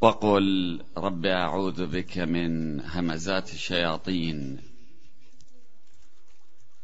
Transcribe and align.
وقل 0.00 0.80
رب 0.96 1.26
أعوذ 1.26 1.86
بك 1.86 2.18
من 2.18 2.80
همزات 2.80 3.52
الشياطين 3.52 4.58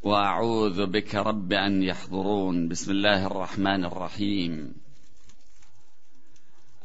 وأعوذ 0.02 0.86
بك 0.86 1.15
رب 1.15 1.52
أن 1.52 1.83
يحضرون. 1.83 2.68
بسم 2.68 2.91
الله 2.91 3.26
الرحمن 3.26 3.84
الرحيم. 3.84 4.75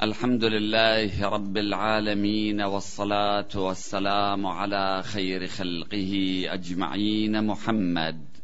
الحمد 0.01 0.43
لله 0.43 1.29
رب 1.29 1.57
العالمين 1.57 2.61
والصلاة 2.61 3.49
والسلام 3.55 4.47
على 4.47 5.03
خير 5.03 5.47
خلقه 5.47 6.43
أجمعين. 6.47 7.47
محمد 7.47 8.34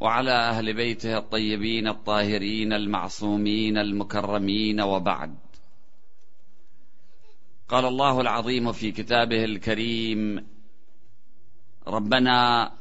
وعلى 0.00 0.30
أهل 0.30 0.74
بيته 0.74 1.18
الطيبين 1.18 1.88
الطاهرين 1.88 2.72
المعصومين 2.72 3.78
المكرمين 3.78 4.80
وبعد. 4.80 5.34
قال 7.68 7.84
الله 7.84 8.20
العظيم 8.20 8.72
في 8.72 8.92
كتابه 8.92 9.44
الكريم 9.44 10.46
ربنا 11.86 12.72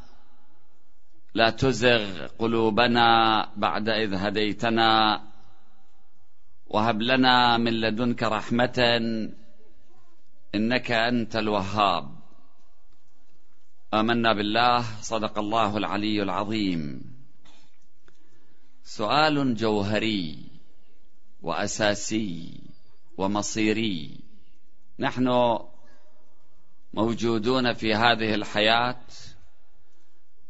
لا 1.33 1.49
تزغ 1.49 2.27
قلوبنا 2.27 3.09
بعد 3.55 3.89
إذ 3.89 4.13
هديتنا 4.13 5.21
وهب 6.67 7.01
لنا 7.01 7.57
من 7.57 7.73
لدنك 7.73 8.23
رحمة 8.23 9.01
إنك 10.55 10.91
أنت 10.91 11.35
الوهاب. 11.35 12.16
آمنا 13.93 14.33
بالله 14.33 15.01
صدق 15.01 15.39
الله 15.39 15.77
العلي 15.77 16.23
العظيم. 16.23 17.01
سؤال 18.83 19.55
جوهري 19.55 20.49
وأساسي 21.41 22.61
ومصيري. 23.17 24.19
نحن 24.99 25.59
موجودون 26.93 27.73
في 27.73 27.95
هذه 27.95 28.35
الحياة. 28.35 29.05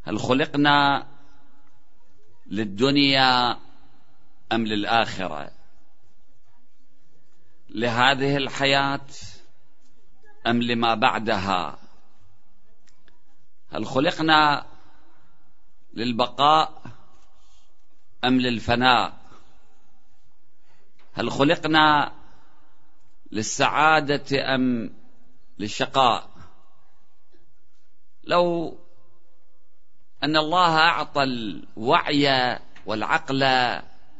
هل 0.03 0.19
خلقنا 0.19 1.07
للدنيا 2.47 3.59
أم 4.51 4.65
للآخرة؟ 4.65 5.51
لهذه 7.69 8.37
الحياة 8.37 9.07
أم 10.47 10.61
لما 10.61 10.95
بعدها؟ 10.95 11.86
هل 13.71 13.85
خلقنا 13.85 14.65
للبقاء 15.93 16.81
أم 18.23 18.41
للفناء؟ 18.41 19.13
هل 21.13 21.31
خلقنا 21.31 22.13
للسعادة 23.31 24.55
أم 24.55 24.93
للشقاء؟ 25.59 26.29
لو 28.23 28.77
أن 30.23 30.37
الله 30.37 30.77
أعطى 30.77 31.23
الوعي 31.23 32.59
والعقل 32.85 33.43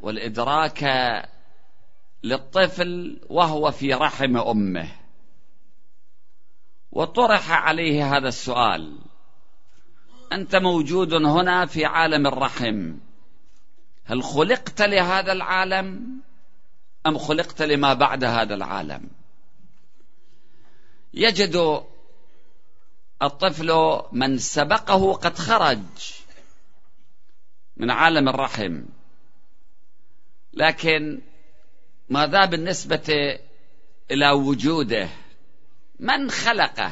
والإدراك 0.02 0.84
للطفل 2.23 3.22
وهو 3.30 3.72
في 3.72 3.94
رحم 3.94 4.38
أمه. 4.38 4.89
وطرح 6.92 7.52
عليه 7.52 8.17
هذا 8.17 8.28
السؤال. 8.28 8.98
أنت 10.33 10.56
موجود 10.56 11.14
هنا 11.14 11.66
في 11.66 11.86
عالم 11.86 12.28
الرحم. 12.28 12.94
هل 14.06 14.23
خلقت 14.23 14.81
لهذا 14.81 15.31
العالم 15.31 16.20
أم 17.06 17.17
خلقت 17.17 17.61
لما 17.61 17.94
بعد 17.94 18.23
هذا 18.23 18.55
العالم؟ 18.55 19.09
يجد 21.14 21.83
الطفل 23.21 23.99
من 24.11 24.38
سبقه 24.38 25.14
قد 25.14 25.38
خرج 25.38 25.80
من 27.77 27.92
عالم 27.92 28.30
الرحم. 28.30 28.82
لكن 30.54 31.21
ماذا 32.09 32.45
بالنسبة 32.45 33.39
إلى 34.11 34.32
وجوده؟ 34.32 35.09
من 35.99 36.30
خلقه؟ 36.30 36.92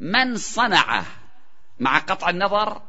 من 0.00 0.36
صنعه؟ 0.36 1.19
مع 1.80 1.98
قطع 1.98 2.30
النظر 2.30 2.82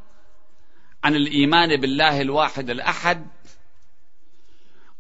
عن 1.04 1.16
الإيمان 1.16 1.82
بالله 1.82 2.22
الواحد 2.22 2.70
الأحد 2.70 3.28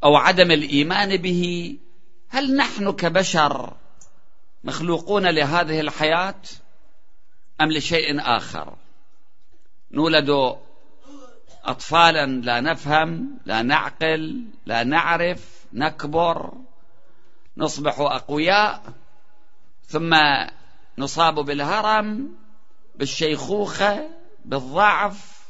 أو 0.03 0.15
عدم 0.15 0.51
الإيمان 0.51 1.17
به 1.17 1.75
هل 2.29 2.55
نحن 2.55 2.91
كبشر 2.91 3.73
مخلوقون 4.63 5.27
لهذه 5.27 5.79
الحياة 5.79 6.41
أم 7.61 7.71
لشيء 7.71 8.21
آخر؟ 8.37 8.75
نولد 9.91 10.57
اطفالا 11.63 12.25
لا 12.25 12.61
نفهم 12.61 13.37
لا 13.45 13.61
نعقل 13.61 14.45
لا 14.65 14.83
نعرف 14.83 15.65
نكبر 15.73 16.53
نصبح 17.57 17.99
أقوياء 17.99 18.93
ثم 19.87 20.15
نصاب 20.97 21.35
بالهرم 21.35 22.35
بالشيخوخة 22.95 24.09
بالضعف 24.45 25.41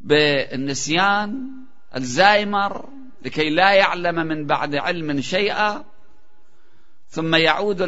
بالنسيان 0.00 1.50
الزايمر 1.96 2.88
لكي 3.22 3.50
لا 3.50 3.72
يعلم 3.72 4.14
من 4.14 4.46
بعد 4.46 4.74
علم 4.74 5.20
شيئا. 5.20 5.84
ثم 7.08 7.34
يعود 7.34 7.82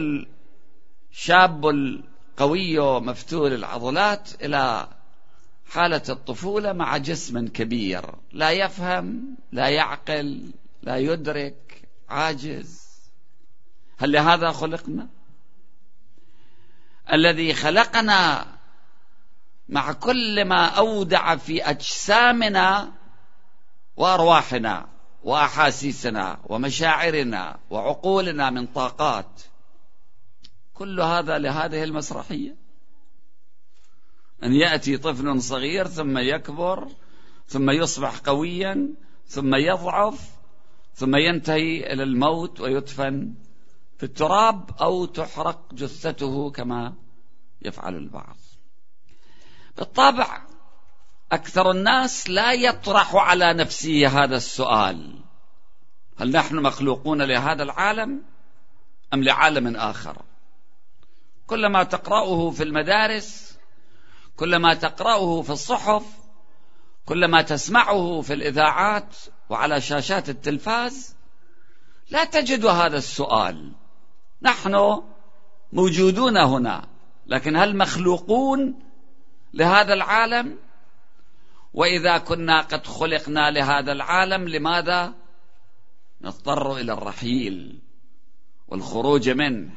الشاب 1.12 1.66
القوي 1.68 3.00
مفتول 3.00 3.52
العضلات 3.52 4.30
إلى 4.44 4.88
حالة 5.70 6.02
الطفولة 6.08 6.72
مع 6.72 6.96
جسم 6.96 7.48
كبير. 7.48 8.14
لا 8.32 8.50
يفهم 8.50 9.36
لا 9.52 9.68
يعقل 9.68 10.52
لا 10.82 10.96
يدرك 10.96 11.82
عاجز. 12.08 12.82
هل 13.98 14.12
لهذا 14.12 14.52
خلقنا؟ 14.52 15.08
الذي 17.12 17.54
خلقنا 17.54 18.46
مع 19.68 19.92
كل 19.92 20.44
ما 20.44 20.66
أودع 20.66 21.36
في 21.36 21.62
أجسامنا 21.62 22.92
وأرواحنا 23.96 24.88
وأحاسيسنا 25.24 26.38
ومشاعرنا 26.46 27.58
وعقولنا 27.70 28.50
من 28.50 28.66
طاقات. 28.66 29.42
كل 30.74 31.00
هذا 31.00 31.38
لهذه 31.38 31.84
المسرحية. 31.84 32.56
أن 34.44 34.52
يأتي 34.52 34.96
طفل 34.96 35.42
صغير 35.42 35.86
ثم 35.86 36.18
يكبر 36.18 36.88
ثم 37.48 37.70
يصبح 37.70 38.18
قويا 38.18 38.94
ثم 39.26 39.54
يضعف 39.54 40.30
ثم 40.94 41.16
ينتهي 41.16 41.92
إلى 41.92 42.02
الموت 42.02 42.60
ويدفن. 42.60 43.34
في 44.02 44.08
التراب 44.08 44.70
أو 44.80 45.04
تحرق 45.04 45.74
جثته 45.74 46.50
كما 46.50 46.94
يفعل 47.62 47.96
البعض. 47.96 48.36
بالطبع 49.76 50.42
أكثر 51.32 51.70
الناس 51.70 52.30
لا 52.30 52.52
يطرح 52.52 53.14
على 53.14 53.54
نفسه 53.54 54.06
هذا 54.06 54.36
السؤال. 54.36 55.18
هل 56.18 56.32
نحن 56.32 56.56
مخلوقون 56.56 57.22
لهذا 57.22 57.62
العالم 57.62 58.22
أم 59.14 59.22
لعالم 59.22 59.76
آخر؟ 59.76 60.22
كلما 61.46 61.82
تقرأه 61.82 62.50
في 62.50 62.62
المدارس 62.62 63.58
كلما 64.36 64.74
تقرأه 64.74 65.42
في 65.42 65.50
الصحف 65.50 66.04
كلما 67.06 67.42
تسمعه 67.42 68.20
في 68.20 68.32
الإذاعات 68.32 69.16
وعلى 69.48 69.80
شاشات 69.80 70.28
التلفاز 70.28 71.16
لا 72.10 72.24
تجد 72.24 72.66
هذا 72.66 72.96
السؤال. 72.96 73.81
نحن 74.42 75.02
موجودون 75.72 76.36
هنا 76.36 76.88
لكن 77.26 77.56
هل 77.56 77.76
مخلوقون 77.76 78.74
لهذا 79.54 79.94
العالم؟ 79.94 80.58
وإذا 81.74 82.18
كنا 82.18 82.60
قد 82.60 82.86
خلقنا 82.86 83.50
لهذا 83.50 83.92
العالم 83.92 84.48
لماذا 84.48 85.14
نضطر 86.20 86.76
إلى 86.76 86.92
الرحيل 86.92 87.78
والخروج 88.68 89.28
منه؟ 89.30 89.70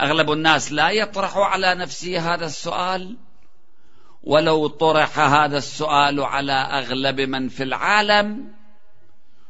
أغلب 0.00 0.32
الناس 0.32 0.72
لا 0.72 0.90
يطرح 0.90 1.36
على 1.36 1.74
نفسه 1.74 2.34
هذا 2.34 2.46
السؤال 2.46 3.16
ولو 4.22 4.66
طرح 4.66 5.18
هذا 5.18 5.58
السؤال 5.58 6.20
على 6.20 6.52
أغلب 6.52 7.20
من 7.20 7.48
في 7.48 7.62
العالم 7.62 8.57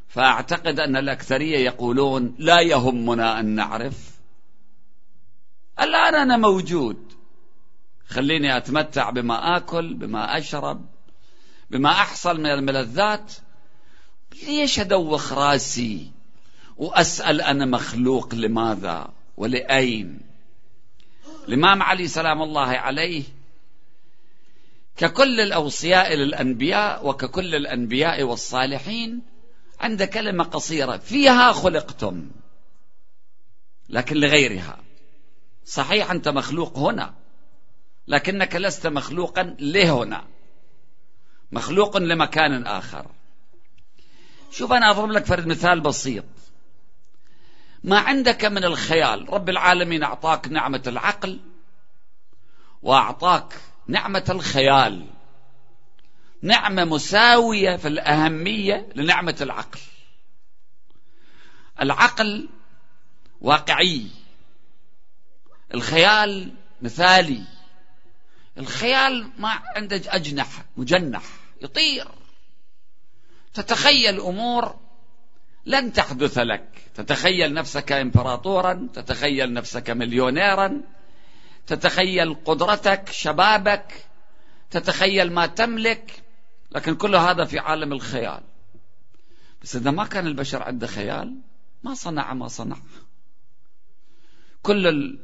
فأعتقد 0.09 0.79
أن 0.79 0.95
الأكثرية 0.95 1.57
يقولون 1.57 2.35
لا 2.39 2.59
يهمنا 2.59 3.39
أن 3.39 3.45
نعرف. 3.45 4.19
الآن 5.79 6.15
أنا 6.15 6.37
موجود. 6.37 7.13
خليني 8.07 8.57
أتمتع 8.57 9.09
بما 9.09 9.57
آكل 9.57 9.93
بما 9.93 10.37
أشرب 10.37 10.85
بما 11.69 11.91
أحصل 11.91 12.39
من 12.39 12.45
الملذات 12.45 13.33
ليش 14.47 14.79
أدوخ 14.79 15.33
راسي 15.33 16.11
وأسأل 16.77 17.41
أنا 17.41 17.65
مخلوق 17.65 18.35
لماذا 18.35 19.13
ولأين. 19.37 20.21
الإمام 21.47 21.83
علي 21.83 22.07
سلام 22.07 22.41
الله 22.41 22.67
عليه 22.67 23.23
ككل 24.97 25.39
الأوصياء 25.39 26.13
للأنبياء 26.13 27.07
وككل 27.07 27.55
الأنبياء 27.55 28.23
والصالحين 28.23 29.28
عند 29.79 30.03
كلمة 30.03 30.43
قصيرة 30.43 30.97
فيها 30.97 31.51
خلقتم 31.51 32.31
لكن 33.89 34.17
لغيرها. 34.17 34.77
صحيح 35.65 36.11
أنت 36.11 36.27
مخلوق 36.27 36.77
هنا 36.77 37.13
لكنك 38.07 38.55
لست 38.55 38.87
مخلوقا 38.87 39.55
لهنا. 39.59 40.27
مخلوق 41.51 41.97
لمكان 41.97 42.67
آخر. 42.67 43.05
شوف 44.51 44.71
أنا 44.71 44.91
أضرب 44.91 45.11
لك 45.11 45.25
فرد 45.25 45.47
مثال 45.47 45.79
بسيط. 45.79 46.25
ما 47.83 47.99
عندك 47.99 48.45
من 48.45 48.63
الخيال 48.63 49.33
رب 49.33 49.49
العالمين 49.49 50.03
أعطاك 50.03 50.47
نعمة 50.47 50.83
العقل 50.87 51.39
وأعطاك 52.81 53.53
نعمة 53.87 54.25
الخيال. 54.29 55.07
نعمة 56.41 56.85
مساوية 56.85 57.75
في 57.75 57.87
الأهمية 57.87 58.89
لنعمة 58.95 59.35
العقل. 59.41 59.79
العقل 61.81 62.49
واقعي. 63.41 64.07
الخيال 65.73 66.53
مثالي. 66.81 67.43
الخيال 68.57 69.29
ما 69.37 69.49
عنده 69.75 70.01
أجنحة 70.07 70.65
مجنح 70.77 71.23
يطير. 71.61 72.07
تتخيل 73.53 74.19
أمور 74.19 74.75
لن 75.65 75.93
تحدث 75.93 76.37
لك. 76.37 76.69
تتخيل 76.95 77.53
نفسك 77.53 77.91
إمبراطورا 77.91 78.87
تتخيل 78.93 79.53
نفسك 79.53 79.89
مليونيرا 79.89 80.81
تتخيل 81.67 82.33
قدرتك 82.45 83.11
شبابك 83.11 84.05
تتخيل 84.71 85.33
ما 85.33 85.45
تملك. 85.45 86.23
لكن 86.71 86.95
كل 86.95 87.15
هذا 87.15 87.45
في 87.45 87.59
عالم 87.59 87.93
الخيال. 87.93 88.41
بس 89.61 89.75
إذا 89.75 89.91
ما 89.91 90.05
كان 90.05 90.27
البشر 90.27 90.63
عنده 90.63 90.87
خيال 90.87 91.35
ما 91.83 91.93
صنع 91.93 92.33
ما 92.33 92.47
صنع. 92.47 92.77
كل 94.61 95.17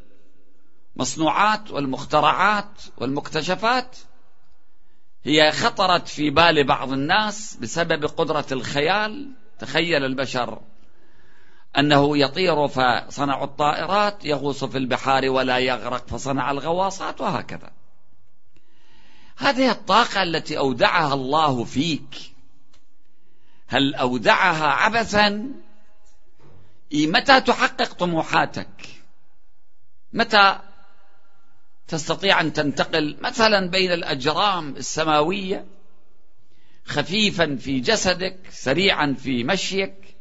المصنوعات 0.96 1.72
والمخترعات 1.72 2.82
والمكتشفات 2.98 3.98
هي 5.24 5.52
خطرت 5.52 6.08
في 6.08 6.30
بال 6.30 6.64
بعض 6.68 6.92
الناس 6.92 7.56
بسبب 7.56 8.06
قدرة 8.06 8.46
الخيال. 8.52 9.32
تخيل 9.60 10.06
البشر 10.06 10.62
أنه 11.78 12.18
يطير 12.18 12.68
فصنعوا 12.68 13.44
الطائرات 13.44 14.26
يغوص 14.26 14.64
في 14.64 14.78
البحار 14.78 15.30
ولا 15.30 15.58
يغرق 15.58 16.08
فصنع 16.08 16.52
الغواصات 16.52 17.22
وهكذا. 17.22 17.72
هذه 19.38 19.72
الطاقة 19.72 20.24
التي 20.24 20.58
أودعها 20.58 21.14
الله 21.14 21.64
فيك. 21.64 22.16
هل 23.68 23.96
أودعها 23.96 24.68
عبثا؟ 24.68 25.52
متى 26.94 27.42
تحقق 27.42 27.94
طموحاتك؟ 27.94 28.88
متى 30.14 30.60
تستطيع 31.88 32.42
أن 32.42 32.54
تنتقل 32.54 33.18
مثلا 33.22 33.70
بين 33.70 33.92
الأجرام 33.92 34.76
السماوية؟ 34.78 35.66
خفيفا 36.86 37.56
في 37.56 37.80
جسدك 37.80 38.38
سريعا 38.50 39.16
في 39.20 39.44
مشيك؟ 39.44 40.16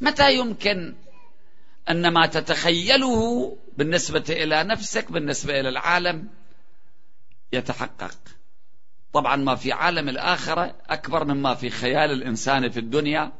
متى 0.00 0.34
يمكن 0.34 0.94
أن 1.90 2.08
ما 2.08 2.26
تتخيله 2.26 3.56
بالنسبة 3.76 4.24
إلى 4.28 4.64
نفسك 4.64 5.12
بالنسبة 5.12 5.60
إلى 5.60 5.68
العالم؟ 5.68 6.28
يتحقق. 7.52 8.18
طبعا 9.12 9.36
ما 9.36 9.54
في 9.54 9.72
عالم 9.72 10.08
الآخرة 10.08 10.74
أكبر 10.88 11.24
مما 11.24 11.54
في 11.54 11.70
خيال 11.70 12.10
الإنسان 12.12 12.70
في 12.70 12.80
الدنيا 12.80 13.32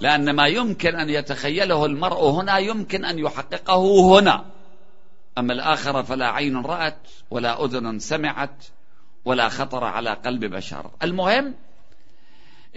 لأن 0.00 0.30
ما 0.30 0.46
يمكن 0.46 0.96
أن 0.96 1.10
يتخيله 1.10 1.86
المرء 1.86 2.30
هنا 2.30 2.58
يمكن 2.58 3.04
أن 3.04 3.18
يحققه 3.18 4.18
هنا. 4.18 4.44
أما 5.38 5.52
الآخرة 5.52 6.02
فلا 6.02 6.26
عين 6.26 6.56
رأت 6.56 7.08
ولا 7.30 7.64
أذن 7.64 7.98
سمعت 7.98 8.64
ولا 9.24 9.48
خطر 9.48 9.84
على 9.84 10.10
قلب 10.10 10.44
بشر. 10.44 10.90
المهم 11.02 11.54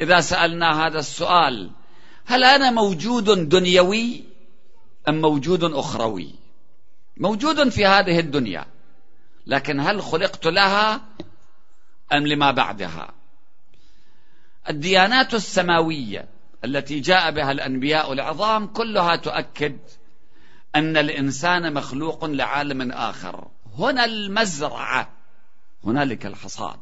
إذا 0.01 0.21
سألنا 0.21 0.87
هذا 0.87 0.99
السؤال 0.99 1.71
هل 2.25 2.43
أنا 2.43 2.71
موجود 2.71 3.49
دنيوي 3.49 4.23
أم 5.09 5.21
موجود 5.21 5.63
أخروي؟ 5.63 6.35
موجود 7.17 7.69
في 7.69 7.85
هذه 7.85 8.19
الدنيا. 8.19 8.65
لكن 9.49 9.79
هل 9.79 10.01
خلقت 10.01 10.45
لها 10.47 11.01
أم 12.13 12.27
لما 12.27 12.51
بعدها؟ 12.51 13.11
الديانات 14.69 15.33
السماوية 15.33 16.27
التي 16.65 16.99
جاء 16.99 17.31
بها 17.31 17.51
الأنبياء 17.51 18.13
العظام 18.13 18.67
كلها 18.67 19.15
تؤكد 19.15 19.77
أن 20.75 20.97
الإنسان 20.97 21.73
مخلوق 21.73 22.25
لعالم 22.25 22.91
آخر. 22.91 23.47
هنا 23.77 24.05
المزرعة 24.05 25.11
هنالك 25.83 26.25
الحصاد 26.25 26.79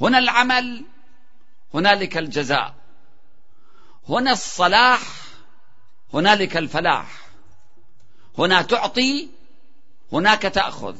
هنا 0.00 0.18
العمل 0.18 0.84
هنالك 1.74 2.18
الجزاء 2.18 2.74
هنا 4.08 4.32
الصلاح 4.32 5.00
هنالك 6.14 6.56
الفلاح. 6.56 7.28
هنا 8.38 8.62
تعطي 8.62 9.37
هناك 10.12 10.42
تأخذ. 10.42 10.96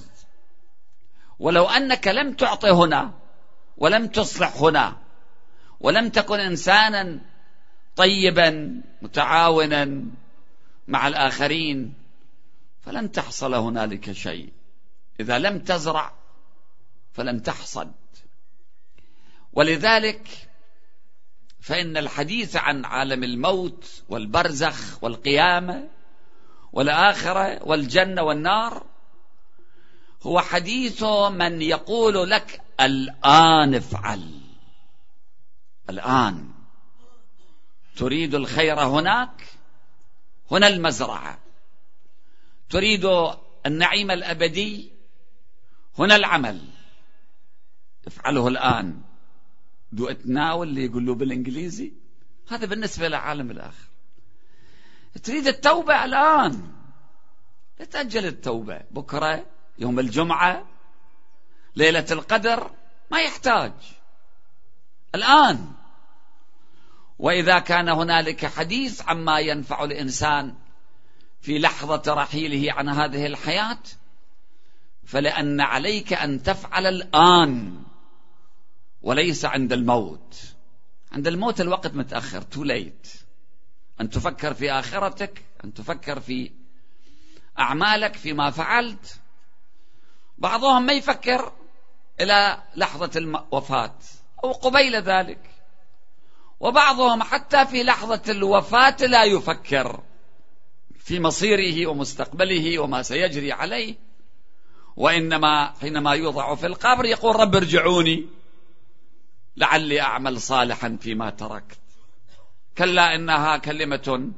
ولو 1.38 1.64
أنك 1.64 2.08
لم 2.08 2.32
تعطي 2.32 2.70
هنا 2.70 3.14
ولم 3.76 4.06
تصلح 4.06 4.56
هنا 4.56 4.96
ولم 5.80 6.08
تكن 6.08 6.40
إنسانا 6.40 7.20
طيبا 7.96 8.82
متعاونا 9.02 10.04
مع 10.88 11.08
الآخرين 11.08 11.94
فلن 12.80 13.12
تحصل 13.12 13.54
هنالك 13.54 14.12
شيء. 14.12 14.52
إذا 15.20 15.38
لم 15.38 15.58
تزرع 15.58 16.12
فلن 17.12 17.42
تحصد. 17.42 17.92
ولذلك 19.52 20.28
فإن 21.60 21.96
الحديث 21.96 22.56
عن 22.56 22.84
عالم 22.84 23.24
الموت 23.24 24.02
والبرزخ 24.08 25.04
والقيامة 25.04 25.88
والآخرة 26.72 27.68
والجنة 27.68 28.22
والنار 28.22 28.86
هو 30.22 30.40
حديث 30.40 31.02
من 31.30 31.62
يقول 31.62 32.30
لك 32.30 32.60
الآن 32.80 33.74
افعل. 33.74 34.40
الآن. 35.90 36.50
تريد 37.96 38.34
الخير 38.34 38.80
هناك؟ 38.80 39.44
هنا 40.50 40.66
المزرعة. 40.66 41.38
تريد 42.70 43.08
النعيم 43.66 44.10
الأبدي؟ 44.10 44.92
هنا 45.98 46.16
العمل. 46.16 46.64
افعله 48.06 48.48
الآن. 48.48 49.02
دو 49.92 50.08
اتناول 50.08 50.68
اللي 50.68 50.84
يقول 50.84 51.06
له 51.06 51.14
بالإنجليزي. 51.14 51.92
هذا 52.48 52.66
بالنسبة 52.66 53.08
لعالم 53.08 53.50
الآخر. 53.50 53.88
تريد 55.22 55.46
التوبة 55.46 56.04
الآن. 56.04 56.72
لا 57.78 57.84
تأجل 57.84 58.26
التوبة. 58.26 58.80
بكرة 58.90 59.46
يوم 59.78 59.98
الجمعة 59.98 60.66
ليلة 61.76 62.06
القدر 62.10 62.70
ما 63.10 63.20
يحتاج. 63.20 63.72
الآن. 65.14 65.72
وإذا 67.18 67.58
كان 67.58 67.88
هنالك 67.88 68.46
حديث 68.46 69.02
عما 69.02 69.38
ينفع 69.38 69.84
الإنسان 69.84 70.54
في 71.40 71.58
لحظة 71.58 72.14
رحيله 72.14 72.72
عن 72.72 72.88
هذه 72.88 73.26
الحياة 73.26 73.78
فلأن 75.04 75.60
عليك 75.60 76.12
أن 76.12 76.42
تفعل 76.42 76.86
الآن 76.86 77.82
وليس 79.02 79.44
عند 79.44 79.72
الموت. 79.72 80.36
عند 81.12 81.26
الموت 81.26 81.60
الوقت 81.60 81.94
متأخر 81.94 82.42
تو 82.42 82.64
ليت 82.64 83.08
أن 84.00 84.10
تفكر 84.10 84.54
في 84.54 84.72
آخرتك 84.72 85.44
أن 85.64 85.74
تفكر 85.74 86.20
في 86.20 86.50
أعمالك 87.58 88.14
فيما 88.14 88.50
فعلت. 88.50 89.20
بعضهم 90.38 90.86
ما 90.86 90.92
يفكر 90.92 91.52
إلى 92.20 92.62
لحظة 92.76 93.10
الوفاة 93.16 93.94
أو 94.44 94.52
قبيل 94.52 94.96
ذلك. 94.96 95.38
وبعضهم 96.60 97.22
حتى 97.22 97.66
في 97.66 97.82
لحظة 97.82 98.22
الوفاة 98.28 98.96
لا 99.00 99.24
يفكر 99.24 100.00
في 100.98 101.20
مصيره 101.20 101.86
ومستقبله 101.86 102.78
وما 102.78 103.02
سيجري 103.02 103.52
عليه. 103.52 103.94
وإنما 104.96 105.74
حينما 105.80 106.14
يوضع 106.14 106.54
في 106.54 106.66
القبر 106.66 107.04
يقول 107.04 107.36
رب 107.36 107.56
ارجعوني 107.56 108.26
لعلي 109.56 110.00
أعمل 110.00 110.40
صالحا 110.40 110.98
فيما 111.00 111.30
تركت. 111.30 111.78
كلا 112.78 113.14
إنها 113.14 113.56
كلمة 113.56 114.32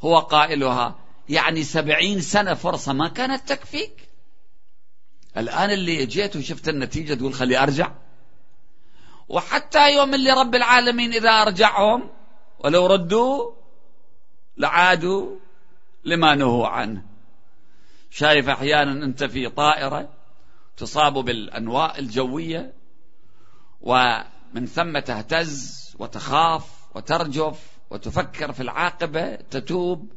هو 0.00 0.18
قائلها 0.18 0.98
يعني 1.28 1.62
سبعين 1.62 2.20
سنة 2.20 2.54
فرصة 2.54 2.92
ما 2.92 3.08
كانت 3.08 3.48
تكفيك. 3.48 4.05
الآن 5.36 5.70
اللي 5.70 6.06
جيت 6.06 6.36
وشفت 6.36 6.68
النتيجة 6.68 7.14
تقول 7.14 7.34
خلي 7.34 7.62
أرجع. 7.62 7.92
وحتى 9.28 9.94
يوم 9.94 10.14
اللي 10.14 10.30
رب 10.30 10.54
العالمين 10.54 11.12
إذا 11.12 11.30
أرجعهم 11.30 12.10
ولو 12.58 12.86
ردوا 12.86 13.52
لعادوا 14.56 15.36
لما 16.04 16.34
نهوا 16.34 16.68
عنه. 16.68 17.02
شايف 18.10 18.48
أحيانا 18.48 19.04
أنت 19.04 19.24
في 19.24 19.48
طائرة 19.48 20.08
تصاب 20.76 21.12
بالأنواء 21.12 21.98
الجوية 21.98 22.72
ومن 23.80 24.66
ثم 24.66 24.98
تهتز 24.98 25.76
وتخاف 25.98 26.64
وترجف 26.94 27.76
وتفكر 27.90 28.52
في 28.52 28.62
العاقبة 28.62 29.34
تتوب 29.34 30.12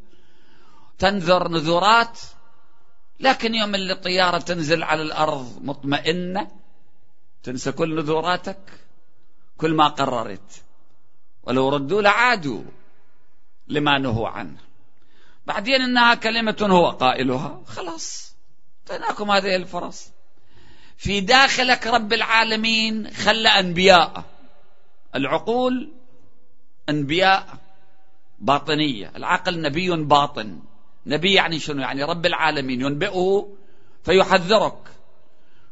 تنذر 1.00 1.48
نذورات 1.48 2.20
لكن 3.20 3.56
يوم 3.56 3.76
اللي 3.76 3.94
الطيارة 3.94 4.38
تنزل 4.38 4.84
على 4.84 5.02
الأرض 5.02 5.60
مطمئنة 5.62 6.52
تنسى 7.44 7.72
كل 7.72 7.96
نذوراتك 7.96 8.60
كل 9.58 9.74
ما 9.74 9.88
قررت. 9.88 10.64
ولو 11.44 11.70
ردوا 11.70 12.02
لعادوا 12.02 12.64
لما 13.68 13.98
نهوا 13.98 14.30
عنه. 14.30 14.58
بعدين 15.46 15.82
إنها 15.82 16.16
كلمة 16.16 16.58
هو 16.62 16.90
قائلها 16.90 17.62
خلاص 17.68 18.36
اعطيناكم 18.92 19.32
هذه 19.32 19.56
الفرص. 19.56 20.12
في 20.98 21.22
داخلك 21.22 21.88
رب 21.88 22.14
العالمين 22.14 23.14
خلى 23.14 23.50
أنبياء. 23.50 24.24
العقول 25.16 25.92
أنبياء 26.90 27.58
باطنية. 28.40 29.12
العقل 29.16 29.62
نبي 29.62 29.90
باطن. 29.90 30.60
نبي 31.06 31.34
يعني 31.34 31.60
شنو؟ 31.60 31.82
يعني 31.82 32.04
رب 32.04 32.26
العالمين 32.26 32.82
ينبئه 32.82 33.50
فيحذرك 34.04 34.78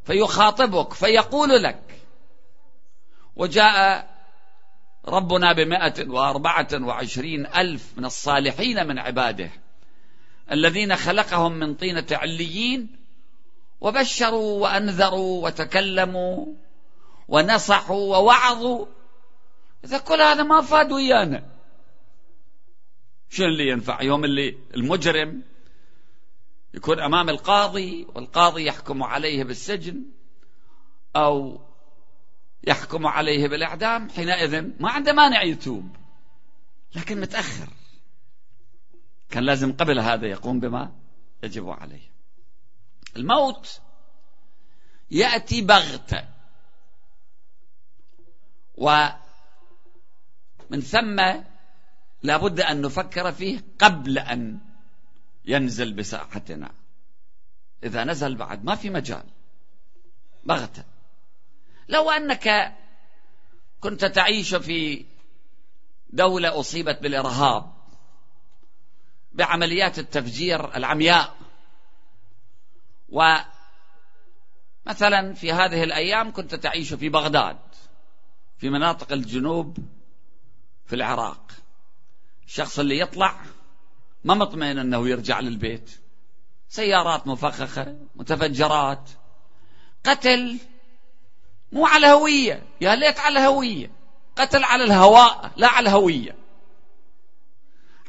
فيخاطبك 0.04 0.94
فيقول 0.94 1.64
لك. 1.64 2.02
وجاء 3.36 4.08
ربنا 5.08 5.54
بمائة 5.54 6.10
وأربعة 6.10 6.68
وعشرين 6.74 7.46
ألف 7.46 7.94
من 7.98 8.06
الصالحين 8.06 8.88
من 8.88 9.00
عباده 9.00 9.50
الذين 10.52 10.96
خلقهم 10.96 11.52
من 11.52 11.76
طينة 11.76 12.08
عليين 12.12 13.00
وبشروا 13.82 14.62
وأنذروا 14.62 15.46
وتكلموا 15.46 16.46
ونصحوا 17.28 18.18
ووعظوا. 18.18 18.86
إذا 19.86 19.98
كل 19.98 20.22
هذا 20.22 20.44
ما 20.44 20.62
فاد 20.62 20.92
ويانا. 20.92 21.57
شو 23.30 23.46
اللي 23.46 23.68
ينفع؟ 23.68 24.02
يوم 24.02 24.26
اللي 24.26 24.58
المجرم 24.76 25.44
يكون 26.74 27.00
أمام 27.00 27.30
القاضي 27.30 28.08
والقاضي 28.16 28.66
يحكم 28.66 29.04
عليه 29.04 29.44
بالسجن 29.44 30.04
أو 31.16 31.62
يحكم 32.68 33.08
عليه 33.08 33.48
بالإعدام 33.48 34.10
حينئذ 34.10 34.62
ما 34.80 34.92
عنده 34.92 35.14
مانع 35.14 35.44
يتوب 35.44 35.96
لكن 36.96 37.22
متأخر. 37.22 37.68
كان 39.30 39.44
لازم 39.44 39.74
قبل 39.74 40.00
هذا 40.00 40.28
يقوم 40.28 40.60
بما 40.60 40.92
يجب 41.44 41.70
عليه. 41.70 42.12
الموت 43.18 43.82
يأتي 45.12 45.62
بغتة. 45.62 46.28
ومن 48.76 49.12
ثم 50.82 51.20
لابد 52.24 52.60
أن 52.60 52.82
نفكر 52.82 53.32
فيه 53.32 53.64
قبل 53.80 54.20
أن 54.20 54.60
ينزل 55.46 55.94
بساحتنا. 55.94 56.72
إذا 57.84 58.04
نزل 58.04 58.36
بعد 58.36 58.64
ما 58.64 58.76
في 58.76 58.90
مجال. 58.90 59.24
بغتة. 60.44 60.84
لو 61.90 62.12
أنك 62.12 62.76
كنت 63.80 64.06
تعيش 64.06 64.56
في 64.56 65.06
دولة 66.10 66.60
أصيبت 66.60 67.02
بالإرهاب 67.02 67.74
بعمليات 69.32 70.00
التفجير 70.00 70.76
العمياء 70.76 71.36
ومثلا 73.10 73.44
في 75.34 75.52
هذه 75.52 75.84
الأيام 75.84 76.32
كنت 76.32 76.56
تعيش 76.56 76.94
في 76.94 77.10
بغداد 77.10 77.58
في 78.58 78.70
مناطق 78.70 79.12
الجنوب 79.12 79.78
في 80.86 80.96
العراق. 80.96 81.47
الشخص 82.48 82.80
اللي 82.80 83.00
يطلع 83.00 83.36
ما 84.24 84.34
مطمئن 84.34 84.78
أنه 84.78 85.08
يرجع 85.08 85.40
للبيت. 85.40 85.92
سيارات 86.70 87.28
مفخخة 87.28 87.98
متفجرات 88.16 89.10
قتل 90.04 90.58
مو 91.72 91.86
على 91.86 92.08
هوية. 92.08 92.64
يا 92.82 92.96
ليت 92.96 93.20
على 93.20 93.40
هوية. 93.40 93.92
قتل 94.36 94.64
على 94.64 94.84
الهواء 94.84 95.52
لا 95.58 95.68
على 95.68 95.90
الهوية. 95.90 96.36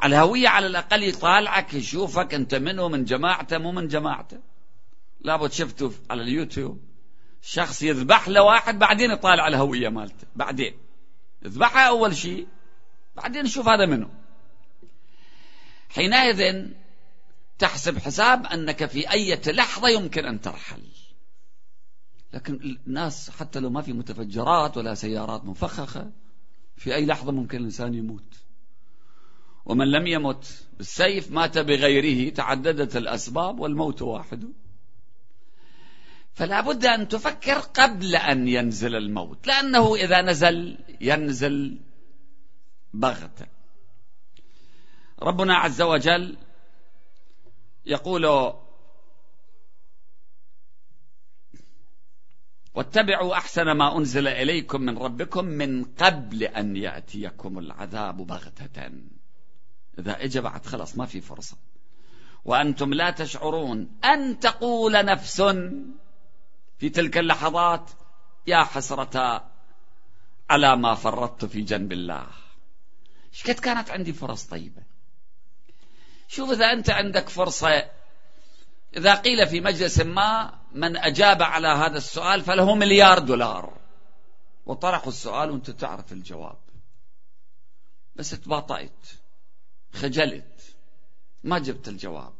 على 0.00 0.16
الهوية 0.16 0.48
على 0.48 0.66
الأقل 0.66 1.02
يطالعك 1.02 1.74
يشوفك 1.74 2.34
أنت 2.34 2.54
منه 2.54 2.88
من 2.88 3.04
جماعته 3.04 3.58
مو 3.58 3.72
من 3.72 3.88
جماعته. 3.88 4.38
لابد 5.20 5.52
شفته 5.52 5.92
على 6.10 6.22
اليوتيوب 6.22 6.80
شخص 7.42 7.82
يذبح 7.82 8.28
له 8.28 8.42
واحد 8.42 8.78
بعدين 8.78 9.10
يطالع 9.10 9.48
الهوية 9.48 9.88
مالته. 9.88 10.26
بعدين. 10.36 10.78
يذبحها 11.42 11.88
أول 11.88 12.16
شيء 12.16 12.46
بعدين 13.16 13.44
نشوف 13.44 13.68
هذا 13.68 13.86
منه. 13.86 14.17
حينئذ 15.88 16.66
تحسب 17.58 17.98
حساب 17.98 18.46
أنك 18.46 18.86
في 18.86 19.10
أي 19.10 19.40
لحظة 19.46 19.88
يمكن 19.88 20.24
أن 20.24 20.40
ترحل. 20.40 20.82
لكن 22.32 22.78
الناس 22.86 23.30
حتى 23.30 23.60
لو 23.60 23.70
ما 23.70 23.82
في 23.82 23.92
متفجرات 23.92 24.76
ولا 24.76 24.94
سيارات 24.94 25.44
مفخخة 25.44 26.10
في 26.76 26.94
أي 26.94 27.06
لحظة 27.06 27.32
ممكن 27.32 27.58
الإنسان 27.58 27.94
يموت. 27.94 28.34
ومن 29.64 29.90
لم 29.90 30.06
يمت 30.06 30.66
بالسيف 30.78 31.30
مات 31.30 31.58
بغيره 31.58 32.34
تعددت 32.34 32.96
الأسباب 32.96 33.60
والموت 33.60 34.02
واحد. 34.02 34.52
فلا 36.34 36.60
بد 36.60 36.86
أن 36.86 37.08
تفكر 37.08 37.58
قبل 37.58 38.16
أن 38.16 38.48
ينزل 38.48 38.94
الموت 38.94 39.46
لأنه 39.46 39.94
إذا 39.94 40.22
نزل 40.22 40.78
ينزل 41.00 41.78
بغتة. 42.94 43.57
ربنا 45.22 45.54
عز 45.54 45.82
وجل 45.82 46.36
يقول 47.86 48.52
واتبعوا 52.74 53.34
أحسن 53.34 53.70
ما 53.70 53.96
أنزل 53.96 54.28
إليكم 54.28 54.80
من 54.80 54.98
ربكم 54.98 55.44
من 55.44 55.84
قبل 55.84 56.42
أن 56.42 56.76
يأتيكم 56.76 57.58
العذاب 57.58 58.16
بغتة. 58.16 58.90
إذا 59.98 60.24
اجى 60.24 60.40
بعد 60.40 60.66
خلاص 60.66 60.96
ما 60.96 61.06
في 61.06 61.20
فرصة. 61.20 61.56
وأنتم 62.44 62.94
لا 62.94 63.10
تشعرون 63.10 63.98
أن 64.04 64.40
تقول 64.40 64.92
نفس 65.04 65.42
في 66.78 66.88
تلك 66.88 67.18
اللحظات 67.18 67.90
يا 68.46 68.64
حسرة 68.64 69.44
على 70.50 70.76
ما 70.76 70.94
فرطت 70.94 71.44
في 71.44 71.60
جنب 71.60 71.92
الله. 71.92 72.26
إيش 73.32 73.42
كانت 73.42 73.90
عندي 73.90 74.12
فرص 74.12 74.44
طيبة؟ 74.44 74.97
شوف 76.28 76.50
إذا 76.50 76.72
أنت 76.72 76.90
عندك 76.90 77.28
فرصة 77.28 77.90
إذا 78.96 79.14
قيل 79.14 79.46
في 79.46 79.60
مجلس 79.60 80.00
ما 80.00 80.58
من 80.72 80.96
أجاب 80.96 81.42
على 81.42 81.68
هذا 81.68 81.96
السؤال 81.96 82.40
فله 82.40 82.74
مليار 82.74 83.18
دولار. 83.18 83.78
وطرحوا 84.66 85.08
السؤال 85.08 85.50
وأنت 85.50 85.70
تعرف 85.70 86.12
الجواب. 86.12 86.58
بس 88.16 88.30
تباطأت 88.30 89.08
خجلت 89.92 90.76
ما 91.44 91.58
جبت 91.58 91.88
الجواب. 91.88 92.32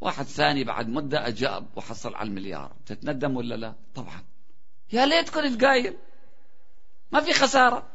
واحد 0.00 0.24
ثاني 0.24 0.64
بعد 0.64 0.88
مدة 0.88 1.28
أجاب 1.28 1.66
وحصل 1.76 2.14
على 2.14 2.28
المليار. 2.28 2.72
تتندم 2.86 3.36
ولا 3.36 3.54
لا؟ 3.54 3.74
طبعا. 3.94 4.24
يا 4.92 5.06
ليت 5.06 5.30
كنت 5.30 5.64
قايل. 5.64 5.96
ما 7.12 7.20
في 7.20 7.32
خسارة. 7.32 7.86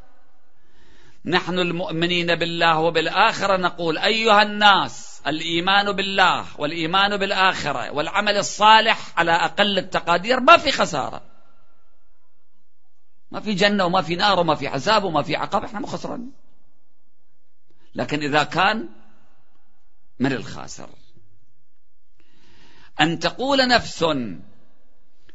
نحن 1.26 1.58
المؤمنين 1.58 2.34
بالله 2.34 2.78
وبالآخرة 2.78 3.56
نقول 3.56 3.98
أيها 3.98 4.42
الناس 4.42 5.22
الإيمان 5.26 5.92
بالله 5.92 6.60
والإيمان 6.60 7.16
بالآخرة 7.16 7.90
والعمل 7.90 8.36
الصالح 8.36 9.18
على 9.18 9.32
أقل 9.32 9.78
التقادير 9.78 10.40
ما 10.40 10.56
في 10.56 10.72
خسارة. 10.72 11.22
ما 13.30 13.40
في 13.40 13.54
جنة 13.54 13.84
وما 13.84 14.02
في 14.02 14.16
نار 14.16 14.40
وما 14.40 14.54
في 14.54 14.66
عذاب 14.66 15.04
وما 15.04 15.22
في 15.22 15.36
عقاب 15.36 15.64
إحنا 15.64 15.80
مو 15.80 15.86
خسران 15.86 16.30
لكن 17.94 18.22
إذا 18.22 18.44
كان 18.44 18.88
من 20.18 20.32
الخاسر. 20.32 20.88
أن 23.00 23.18
تقول 23.18 23.68
نفس 23.68 24.04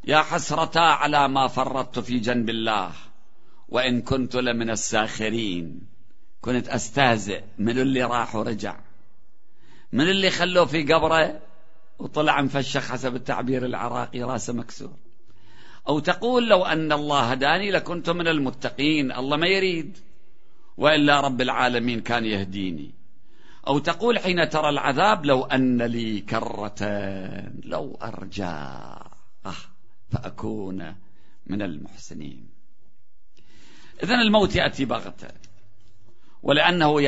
يا 0.04 0.22
حسرتا 0.22 0.80
على 0.80 1.28
ما 1.28 1.48
فرطت 1.48 2.00
في 2.00 2.20
جنب 2.20 2.50
الله. 2.50 2.92
وإن 3.72 4.02
كنت 4.02 4.36
لمن 4.36 4.70
الساخرين. 4.70 5.82
كنت 6.42 6.68
أستهزئ. 6.68 7.44
من 7.58 7.80
اللي 7.80 8.04
راح 8.04 8.36
ورجع. 8.36 8.80
من 9.92 10.10
اللي 10.10 10.30
خلوه 10.30 10.66
في 10.66 10.84
قبره 10.84 11.42
وطلع 12.00 12.42
مفشخ 12.42 12.92
حسب 12.92 13.16
التعبير 13.16 13.66
العراقي 13.66 14.24
راسه 14.24 14.54
مكسور. 14.54 14.94
أو 15.88 16.00
تقول 16.00 16.50
لو 16.50 16.66
أن 16.66 16.92
الله 16.92 17.32
هداني 17.32 17.72
لكنت 17.72 18.10
من 18.10 18.28
المتقين. 18.28 19.12
الله 19.12 19.38
ما 19.38 19.48
يريد. 19.48 19.98
وإلا 20.78 21.22
رب 21.22 21.42
العالمين 21.42 22.02
كان 22.02 22.26
يهديني. 22.26 22.92
أو 23.68 23.80
تقول 23.80 24.20
حين 24.20 24.50
ترى 24.50 24.70
العذاب 24.70 25.26
لو 25.26 25.44
أن 25.44 25.82
لي 25.82 26.20
كرة 26.20 26.84
لو 27.64 27.98
أرجع 28.02 29.02
فأكون 30.12 30.96
من 31.48 31.62
المحسنين. 31.62 32.51
إذن 34.04 34.22
الموت 34.22 34.56
يأتي 34.56 34.86
بغتة. 34.86 35.28
ولأنه 36.44 37.02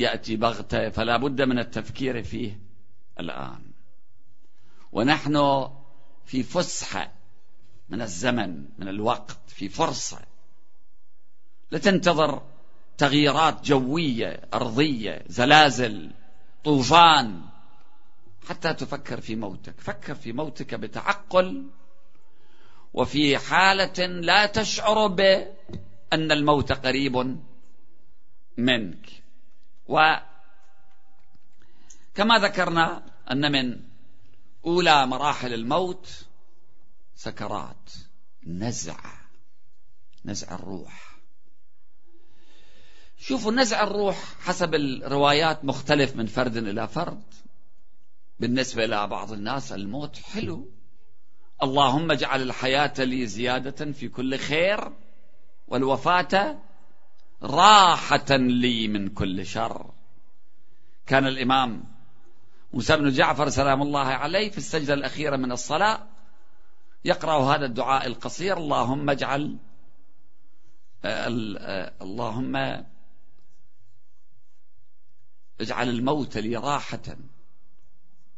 يأتي 0.00 0.36
بغتة 0.36 0.88
فلا 0.88 1.16
بد 1.16 1.42
من 1.42 1.58
التفكير 1.58 2.22
فيه 2.22 2.60
الآن. 3.20 3.70
ونحن 4.92 5.68
في 6.24 6.42
فسحة 6.42 7.12
من 7.88 8.02
الزمن 8.02 8.64
من 8.78 8.88
الوقت 8.88 9.38
في 9.46 9.68
فرصة. 9.68 10.18
لا 11.70 11.78
تنتظر 11.78 12.42
تغييرات 12.98 13.64
جوية 13.64 14.40
أرضية 14.54 15.24
زلازل 15.26 16.10
طوفان 16.64 17.40
حتى 18.48 18.74
تفكر 18.74 19.20
في 19.20 19.36
موتك. 19.36 19.80
فكر 19.80 20.14
في 20.14 20.32
موتك 20.32 20.74
بتعقل 20.74 21.66
وفي 22.94 23.38
حالة 23.38 24.06
لا 24.06 24.46
تشعر 24.46 25.06
بأن 26.10 26.32
الموت 26.32 26.72
قريب 26.72 27.38
منك. 28.56 29.22
وكما 29.86 30.24
ذكرنا 32.38 33.02
أن 33.30 33.52
من 33.52 33.80
أولى 34.66 35.06
مراحل 35.06 35.54
الموت 35.54 36.24
سكرات 37.14 37.90
نزع 38.46 39.00
نزع 40.24 40.54
الروح. 40.54 41.16
شوفوا 43.18 43.52
نزع 43.52 43.82
الروح 43.82 44.34
حسب 44.40 44.74
الروايات 44.74 45.64
مختلف 45.64 46.16
من 46.16 46.26
فرد 46.26 46.56
إلى 46.56 46.88
فرد. 46.88 47.22
بالنسبة 48.40 48.84
إلى 48.84 49.06
بعض 49.06 49.32
الناس 49.32 49.72
الموت 49.72 50.16
حلو. 50.16 50.68
اللهم 51.62 52.10
اجعل 52.10 52.42
الحياة 52.42 52.94
لي 52.98 53.26
زيادة 53.26 53.92
في 53.92 54.08
كل 54.08 54.38
خير. 54.38 54.92
والوفاة 55.70 56.58
راحة 57.42 58.36
لي 58.36 58.88
من 58.88 59.08
كل 59.08 59.46
شر. 59.46 59.90
كان 61.06 61.26
الإمام 61.26 61.84
موسى 62.72 62.96
بن 62.96 63.10
جعفر 63.10 63.48
سلام 63.48 63.82
الله 63.82 64.06
عليه 64.06 64.50
في 64.50 64.58
السجدة 64.58 64.94
الأخيرة 64.94 65.36
من 65.36 65.52
الصلاة 65.52 66.06
يقرأ 67.04 67.56
هذا 67.56 67.66
الدعاء 67.66 68.06
القصير 68.06 68.56
اللهم 68.56 69.10
اجعل 69.10 69.58
آه، 71.04 71.56
آه، 71.58 71.92
اللهم 72.02 72.56
اجعل 75.60 75.88
الموت 75.88 76.36
لي 76.36 76.56
راحة 76.56 77.16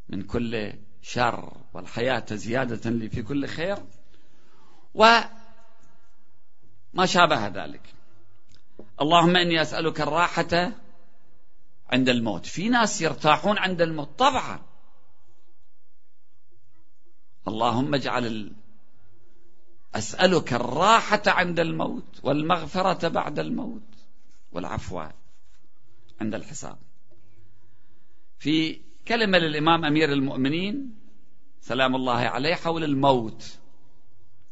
من 0.09 0.23
كل 0.23 0.73
شر 1.01 1.57
والحياة 1.73 2.25
زيادة 2.31 2.89
لي 2.89 3.09
في 3.09 3.21
كل 3.21 3.47
خير. 3.47 3.77
وما 6.93 7.05
شابه 7.05 7.47
ذلك. 7.47 7.93
اللهم 9.01 9.35
إني 9.35 9.61
أسألك 9.61 10.01
الراحة 10.01 10.71
عند 11.89 12.09
الموت. 12.09 12.45
في 12.45 12.69
ناس 12.69 13.01
يرتاحون 13.01 13.57
عند 13.57 13.81
الموت 13.81 14.09
طبعا. 14.19 14.59
اللهم 17.47 17.95
اجعل 17.95 18.51
أسألك 19.95 20.53
الراحة 20.53 21.21
عند 21.27 21.59
الموت 21.59 22.19
والمغفرة 22.23 23.07
بعد 23.07 23.39
الموت 23.39 23.81
والعفو 24.51 24.99
عند 26.21 26.35
الحساب. 26.35 26.77
في 28.39 28.81
كلمة 29.07 29.37
للإمام 29.37 29.85
أمير 29.85 30.13
المؤمنين 30.13 30.95
سلام 31.61 31.95
الله 31.95 32.17
عليه 32.17 32.55
حول 32.55 32.83
الموت 32.83 33.57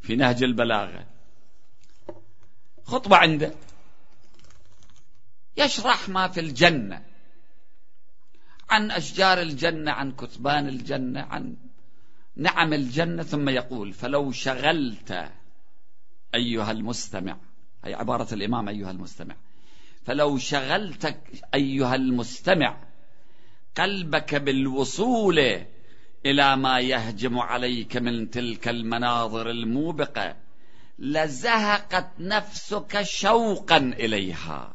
في 0.01 0.15
نهج 0.15 0.43
البلاغة. 0.43 1.07
خطبة 2.91 3.17
عنده. 3.17 3.53
يشرح 5.57 6.09
ما 6.09 6.27
في 6.27 6.39
الجنة. 6.39 7.03
عن 8.69 8.91
أشجار 8.91 9.41
الجنة 9.41 9.91
عن 9.91 10.11
كتبان 10.11 10.67
الجنة 10.67 11.21
عن 11.21 11.57
نعم 12.35 12.73
الجنة 12.73 13.23
ثم 13.23 13.49
يقول 13.49 13.93
فلو 13.93 14.31
شغلت 14.31 15.31
أيها 16.35 16.71
المستمع 16.71 17.37
هي 17.83 17.93
عبارة 17.93 18.33
الإمام 18.33 18.69
أيها 18.69 18.91
المستمع. 18.91 19.35
فلو 20.05 20.37
شغلتك 20.37 21.19
أيها 21.53 21.95
المستمع 21.95 22.77
قلبك 23.77 24.35
بالوصول 24.35 25.39
إلى 26.25 26.57
ما 26.57 26.79
يهجم 26.79 27.39
عليك 27.39 27.97
من 27.97 28.29
تلك 28.29 28.67
المناظر 28.67 29.49
الموبقة 29.49 30.35
لزهقت 30.99 32.09
نفسك 32.19 33.01
شوقا 33.01 33.77
إليها. 33.77 34.73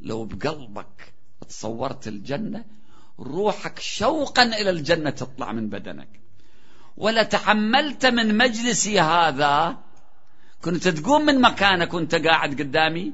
لو 0.00 0.24
بقلبك 0.24 1.12
تصورت 1.48 2.08
الجنة 2.08 2.64
روحك 3.18 3.78
شوقا 3.78 4.42
إلى 4.42 4.70
الجنة 4.70 5.10
تطلع 5.10 5.52
من 5.52 5.68
بدنك. 5.68 6.20
ولتحملت 6.96 8.06
من 8.06 8.38
مجلسي 8.38 9.00
هذا. 9.00 9.76
كنت 10.62 10.88
تقوم 10.88 11.26
من 11.26 11.40
مكانك 11.40 11.94
وانت 11.94 12.14
قاعد 12.14 12.60
قدامي. 12.60 13.12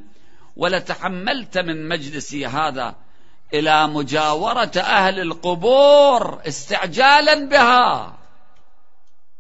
ولتحملت 0.57 1.59
من 1.59 1.89
مجلسي 1.89 2.47
هذا 2.47 2.97
إلى 3.55 3.87
مجاورة 3.87 4.73
أهل 4.77 5.21
القبور 5.21 6.49
استعجالا 6.49 7.49
بها. 7.49 8.19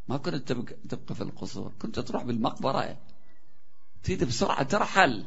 ما 0.09 0.17
كنت 0.17 0.53
تبقى 0.89 1.15
في 1.15 1.21
القصور 1.21 1.73
كنت 1.79 1.99
تروح 2.01 2.23
بالمقبرة. 2.23 2.97
تريد 4.03 4.25
بسرعة 4.25 4.63
ترحل. 4.63 5.25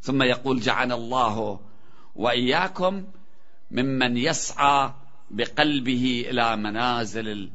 ثم 0.00 0.22
يقول 0.22 0.60
جعل 0.60 0.92
الله 0.92 1.60
وإياكم 2.14 3.06
ممن 3.70 4.16
يسعى 4.16 4.94
بقلبه 5.30 6.24
إلى 6.30 6.56
منازل 6.56 7.50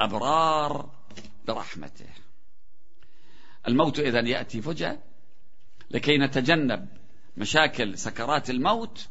الأبرار 0.00 0.90
برحمته. 1.48 2.08
الموت 3.68 3.98
إذا 3.98 4.20
يأتي 4.20 4.62
فجأة 4.62 4.98
لكي 5.90 6.18
نتجنب 6.18 6.88
مشاكل 7.36 7.98
سكرات 7.98 8.50
الموت. 8.50 9.08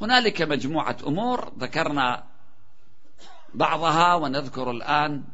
هنالك 0.00 0.42
مجموعة 0.42 0.96
أمور 1.06 1.52
ذكرنا 1.58 2.26
بعضها 3.54 4.14
ونذكر 4.14 4.70
الآن. 4.70 5.24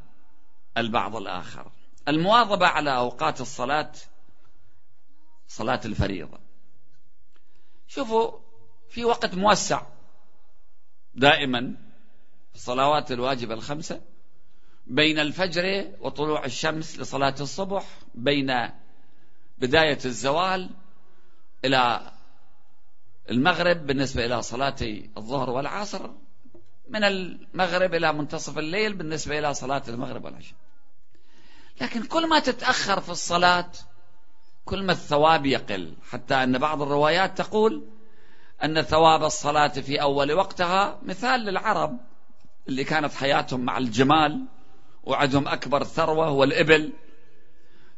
البعض 0.80 1.16
الآخر. 1.16 1.70
المواظبة 2.08 2.66
على 2.66 2.96
أوقات 2.96 3.40
الصلاة 3.40 3.92
صلاة 5.48 5.80
الفريضة. 5.84 6.38
شوفوا 7.88 8.38
في 8.88 9.04
وقت 9.04 9.34
موسع 9.34 9.82
دائما 11.14 11.76
في 12.50 12.56
الصلوات 12.56 13.12
الواجبة 13.12 13.54
الخمسة 13.54 14.00
بين 14.86 15.18
الفجر 15.18 15.92
وطلوع 16.00 16.44
الشمس 16.44 16.98
لصلاة 16.98 17.34
الصبح 17.40 17.84
بين 18.14 18.52
بداية 19.58 19.98
الزوال 20.04 20.70
إلى 21.64 22.12
المغرب 23.30 23.86
بالنسبة 23.86 24.26
إلى 24.26 24.42
صلاة 24.42 24.76
الظهر 25.16 25.50
والعصر 25.50 26.10
من 26.88 27.04
المغرب 27.04 27.94
إلى 27.94 28.12
منتصف 28.12 28.58
الليل 28.58 28.94
بالنسبة 28.94 29.38
إلى 29.38 29.54
صلاة 29.54 29.82
المغرب 29.88 30.24
والعشاء. 30.24 30.58
لكن 31.80 32.02
كل 32.02 32.28
ما 32.28 32.38
تتأخر 32.38 33.00
في 33.00 33.08
الصلاة 33.08 33.70
كل 34.64 34.82
ما 34.82 34.92
الثواب 34.92 35.46
يقل. 35.46 35.94
حتى 36.10 36.34
أن 36.34 36.58
بعض 36.58 36.82
الروايات 36.82 37.38
تقول 37.38 37.84
أن 38.64 38.82
ثواب 38.82 39.24
الصلاة 39.24 39.68
في 39.68 40.02
أول 40.02 40.32
وقتها 40.32 40.98
مثال 41.02 41.40
للعرب 41.40 41.98
اللي 42.68 42.84
كانت 42.84 43.14
حياتهم 43.14 43.60
مع 43.60 43.78
الجمال 43.78 44.44
وعندهم 45.04 45.48
أكبر 45.48 45.84
ثروة 45.84 46.26
هو 46.26 46.44
الإبل. 46.44 46.92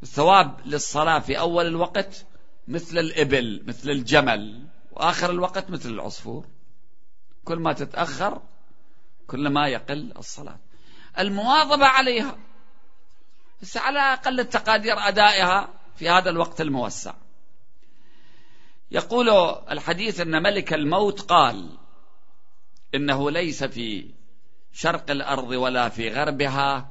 الثواب 0.03 0.61
للصلاة 0.67 1.19
في 1.19 1.39
أول 1.39 1.67
الوقت 1.67 2.27
مثل 2.69 2.99
الإبل 2.99 3.63
مثل 3.67 3.91
الجمل 3.91 4.67
وآخر 4.93 5.31
الوقت 5.31 5.71
مثل 5.71 5.89
العصفور. 5.89 6.47
كل 7.45 7.59
ما 7.59 7.73
تتأخر 7.73 8.43
كل 9.27 9.49
ما 9.49 9.69
يقل 9.69 10.13
الصلاة. 10.19 10.59
المواظبة 11.19 11.87
عليها. 11.87 12.39
بس 13.63 13.77
على 13.77 13.99
أقل 13.99 14.41
التقادير 14.41 14.99
أدائها 14.99 15.69
في 15.97 16.09
هذا 16.09 16.31
الوقت 16.31 16.61
الموسع. 16.61 17.15
يقول 18.91 19.29
الحديث 19.71 20.21
أن 20.21 20.43
ملك 20.43 20.75
الموت 20.75 21.21
قال 21.21 21.79
إنه 22.95 23.31
ليس 23.31 23.65
في 23.65 24.11
شرق 24.73 25.11
الأرض 25.11 25.51
ولا 25.51 25.89
في 25.89 26.09
غربها 26.09 26.91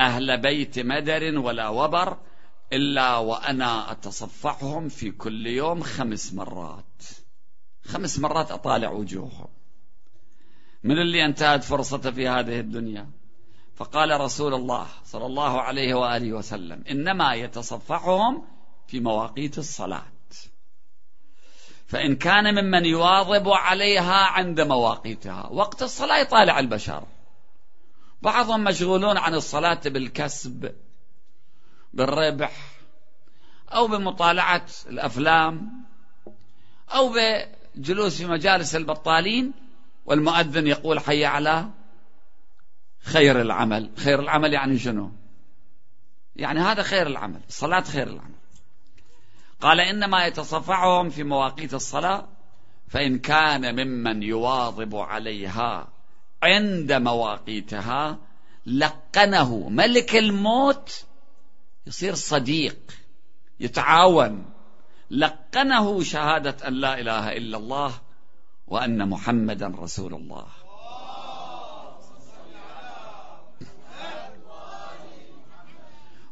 أهل 0.00 0.40
بيت 0.40 0.78
مدر 0.78 1.38
ولا 1.38 1.68
وبر 1.68 2.18
إلا 2.72 3.16
وأنا 3.16 3.92
أتصفحهم 3.92 4.88
في 4.88 5.10
كل 5.10 5.46
يوم 5.46 5.82
خمس 5.82 6.34
مرات. 6.34 7.02
خمس 7.84 8.18
مرات 8.18 8.50
أطالع 8.50 8.90
وجوههم. 8.90 9.48
من 10.82 10.98
اللي 10.98 11.24
أنتهت 11.24 11.64
فرصته 11.64 12.10
في 12.10 12.28
هذه 12.28 12.60
الدنيا؟ 12.60 13.10
فقال 13.76 14.20
رسول 14.20 14.54
الله 14.54 14.86
صلى 15.04 15.26
الله 15.26 15.60
عليه 15.60 15.94
وآله 15.94 16.32
وسلم 16.32 16.84
إنما 16.90 17.34
يتصفحهم 17.34 18.44
في 18.86 19.00
مواقيت 19.00 19.58
الصلاة. 19.58 20.02
فإن 21.86 22.16
كان 22.16 22.64
ممن 22.64 22.84
يواظب 22.84 23.48
عليها 23.48 24.24
عند 24.24 24.60
مواقيتها 24.60 25.48
وقت 25.52 25.82
الصلاة 25.82 26.18
يطالع 26.18 26.58
البشر. 26.58 27.04
بعضهم 28.22 28.64
مشغولون 28.64 29.16
عن 29.16 29.34
الصلاة 29.34 29.80
بالكسب 29.84 30.74
بالربح 31.92 32.52
أو 33.68 33.86
بمطالعة 33.86 34.66
الأفلام 34.86 35.70
أو 36.94 37.12
بجلوس 37.14 38.16
في 38.16 38.26
مجالس 38.26 38.76
البطالين 38.76 39.52
والمؤذن 40.06 40.66
يقول 40.66 41.00
حي 41.00 41.24
على 41.24 41.70
خير 43.04 43.40
العمل. 43.40 43.90
خير 43.96 44.20
العمل 44.20 44.52
يعني 44.52 44.78
شنو؟ 44.78 45.10
يعني 46.36 46.60
هذا 46.60 46.82
خير 46.82 47.06
العمل 47.06 47.40
الصلاة 47.48 47.80
خير 47.80 48.06
العمل. 48.06 48.34
قال 49.60 49.80
إنما 49.80 50.26
يتصفعهم 50.26 51.10
في 51.10 51.22
مواقيت 51.22 51.74
الصلاة 51.74 52.28
فإن 52.88 53.18
كان 53.18 53.86
ممن 53.86 54.22
يواظب 54.22 54.96
عليها 54.96 55.88
عند 56.42 56.92
مواقيتها 56.92 58.18
لقنه. 58.66 59.68
ملك 59.68 60.16
الموت 60.16 61.04
يصير 61.86 62.14
صديق 62.14 62.76
يتعاون. 63.60 64.44
لقنه 65.10 66.02
شهادة 66.02 66.68
أن 66.68 66.74
لا 66.74 67.00
إله 67.00 67.32
إلا 67.36 67.56
الله 67.56 67.92
وأن 68.66 69.08
محمدا 69.08 69.72
رسول 69.78 70.14
الله. 70.14 70.46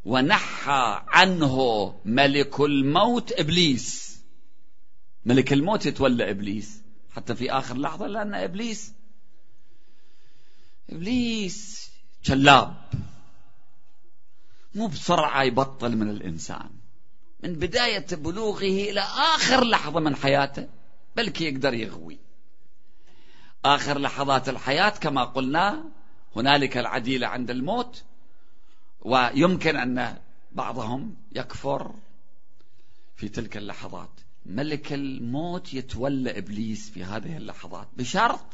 ونحى 0.04 1.02
عنه 1.08 1.94
ملك 2.04 2.60
الموت 2.60 3.32
إبليس. 3.32 4.18
ملك 5.24 5.52
الموت 5.52 5.86
يتولى 5.86 6.30
إبليس. 6.30 6.82
حتى 7.16 7.34
في 7.34 7.52
آخر 7.52 7.76
لحظة 7.76 8.06
لأن 8.06 8.34
إبليس 8.34 8.92
إبليس 10.90 11.90
كلاب 12.26 12.74
مو 14.74 14.86
بسرعة 14.86 15.42
يبطل 15.42 15.96
من 15.96 16.10
الإنسان. 16.10 16.70
من 17.42 17.52
بداية 17.52 18.06
بلوغه 18.12 18.62
إلى 18.62 19.00
آخر 19.34 19.64
لحظة 19.64 20.00
من 20.00 20.16
حياته 20.16 20.68
بلكي 21.16 21.44
يقدر 21.44 21.74
يغوي. 21.74 22.18
آخر 23.64 23.98
لحظات 23.98 24.48
الحياة 24.48 24.88
كما 24.90 25.24
قلنا 25.24 25.84
هنالك 26.36 26.78
العديله 26.78 27.26
عند 27.26 27.50
الموت. 27.50 28.02
ويمكن 29.02 29.76
أن 29.76 30.18
بعضهم 30.52 31.16
يكفر 31.32 31.94
في 33.16 33.28
تلك 33.28 33.56
اللحظات. 33.56 34.10
ملك 34.46 34.92
الموت 34.92 35.74
يتولى 35.74 36.38
إبليس 36.38 36.90
في 36.90 37.04
هذه 37.04 37.36
اللحظات 37.36 37.88
بشرط 37.96 38.46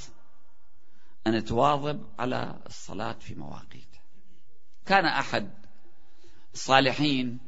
أن 1.27 1.45
تواظب 1.45 2.07
على 2.19 2.61
الصلاة 2.67 3.13
في 3.13 3.35
مواقيته 3.35 3.99
كان 4.87 5.05
أحد 5.05 5.51
الصالحين 6.55 7.39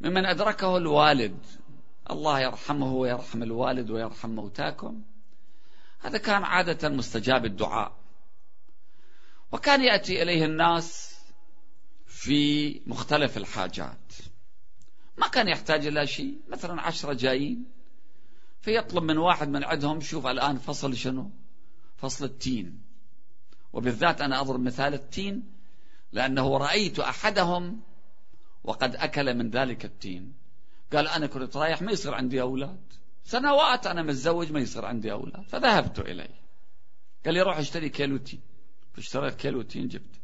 ممن 0.00 0.26
أدركه 0.26 0.76
الوالد 0.76 1.46
الله 2.10 2.40
يرحمه 2.40 2.92
ويرحم 2.94 3.42
الوالد 3.42 3.90
ويرحم 3.90 4.30
موتاكم. 4.30 5.02
هذا 6.00 6.18
كان 6.18 6.44
عادة 6.44 6.88
مستجاب 6.88 7.44
الدعاء. 7.44 7.96
وكان 9.52 9.84
يأتي 9.84 10.22
إليه 10.22 10.44
الناس 10.44 11.09
في 12.20 12.80
مختلف 12.86 13.36
الحاجات. 13.36 14.12
ما 15.18 15.28
كان 15.28 15.48
يحتاج 15.48 15.86
إلى 15.86 16.06
شيء. 16.06 16.40
مثلا 16.48 16.82
عشرة 16.82 17.12
جايين 17.12 17.64
فيطلب 18.60 19.02
من 19.02 19.18
واحد 19.18 19.48
من 19.48 19.64
عندهم 19.64 20.00
شوف 20.00 20.26
الآن 20.26 20.58
فصل 20.58 20.96
شنو؟ 20.96 21.30
فصل 21.96 22.24
التين. 22.24 22.82
وبالذات 23.72 24.20
أنا 24.20 24.40
أضرب 24.40 24.60
مثال 24.60 24.94
التين 24.94 25.52
لأنه 26.12 26.56
رأيت 26.56 26.98
أحدهم 26.98 27.80
وقد 28.64 28.96
أكل 28.96 29.34
من 29.34 29.50
ذلك 29.50 29.84
التين. 29.84 30.34
قال 30.92 31.08
أنا 31.08 31.26
كنت 31.26 31.56
رايح 31.56 31.82
ما 31.82 31.92
يصير 31.92 32.14
عندي 32.14 32.40
أولاد. 32.40 32.80
سنوات 33.24 33.86
أنا 33.86 34.02
متزوج 34.02 34.52
ما 34.52 34.60
يصير 34.60 34.84
عندي 34.84 35.12
أولاد. 35.12 35.42
فذهبت 35.42 35.98
إليه. 35.98 36.40
قال 37.24 37.34
لي 37.34 37.42
روح 37.42 37.58
اشتري 37.58 37.88
كيلو 37.88 38.16
تين. 38.16 38.40
فاشتريت 38.92 39.34
كيلو 39.34 39.62
تين 39.62 39.88
جبت. 39.88 40.19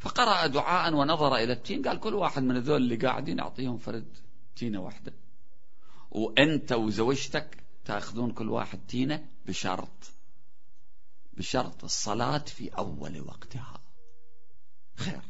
فقرأ 0.00 0.46
دعاء 0.46 0.94
ونظر 0.94 1.36
إلى 1.36 1.52
التين. 1.52 1.88
قال 1.88 2.00
كل 2.00 2.14
واحد 2.14 2.42
من 2.42 2.58
ذول 2.58 2.76
اللي 2.76 2.96
قاعدين 2.96 3.40
أعطيهم 3.40 3.78
فرد 3.78 4.16
تينة 4.56 4.80
واحدة. 4.80 5.12
وأنت 6.10 6.72
وزوجتك 6.72 7.56
تأخذون 7.84 8.32
كل 8.32 8.48
واحد 8.48 8.80
تينة 8.88 9.26
بشرط 9.46 10.12
بشرط 11.32 11.84
الصلاة 11.84 12.38
في 12.38 12.68
أول 12.68 13.20
وقتها. 13.20 13.80
خير. 14.96 15.20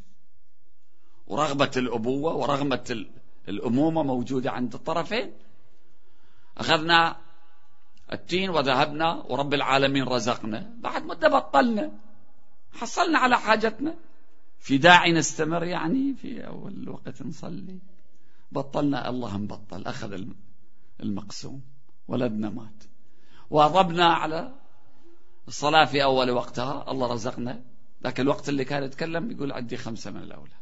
ورغبة 1.26 1.70
الأبوة 1.76 2.34
ورغبة 2.34 3.06
الأمومة 3.48 4.02
موجودة 4.02 4.50
عند 4.50 4.74
الطرفين. 4.74 5.32
أخذنا 6.58 7.16
التين 8.12 8.50
وذهبنا 8.50 9.14
ورب 9.14 9.54
العالمين 9.54 10.04
رزقنا. 10.04 10.74
بعد 10.78 11.04
مدة 11.04 11.28
بطلنا 11.28 11.92
حصلنا 12.72 13.18
على 13.18 13.38
حاجتنا. 13.38 13.94
في 14.60 14.78
داعي 14.78 15.12
نستمر 15.12 15.64
يعني 15.64 16.14
في 16.14 16.46
أول 16.46 16.88
وقت 16.88 17.22
نصلي. 17.22 17.78
بطلنا 18.52 19.08
الله 19.08 19.36
نبطل 19.36 19.86
أخذ 19.86 20.24
المقسوم 21.00 21.62
ولدنا 22.08 22.50
مات. 22.50 22.84
واظبنا 23.50 24.04
على 24.04 24.54
الصلاة 25.48 25.84
في 25.84 26.02
أول 26.02 26.30
وقتها 26.30 26.90
الله 26.90 27.12
رزقنا. 27.12 27.64
ذاك 28.04 28.20
الوقت 28.20 28.48
اللي 28.48 28.64
كان 28.64 28.82
يتكلم 28.82 29.30
يقول 29.30 29.52
عندي 29.52 29.76
خمسة 29.76 30.10
من 30.10 30.22
الأولاد. 30.22 30.60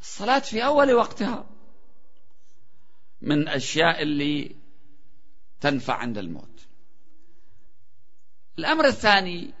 الصلاة 0.00 0.38
في 0.38 0.64
أول 0.64 0.92
وقتها 0.92 1.46
من 3.20 3.48
أشياء 3.48 4.02
اللي 4.02 4.56
تنفع 5.60 5.94
عند 5.94 6.18
الموت. 6.18 6.66
الأمر 8.58 8.86
الثاني 8.86 9.54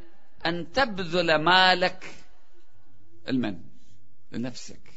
أن 0.46 0.72
تبذل 0.72 1.34
مالك 1.34 2.14
المن 3.28 3.60
لنفسك. 4.32 4.92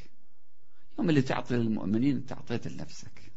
يوم 0.99 1.09
اللي 1.09 1.21
تعطي 1.21 1.55
للمؤمنين 1.55 2.15
أنت 2.15 2.31
أعطيت 2.31 2.67
لنفسك. 2.67 3.31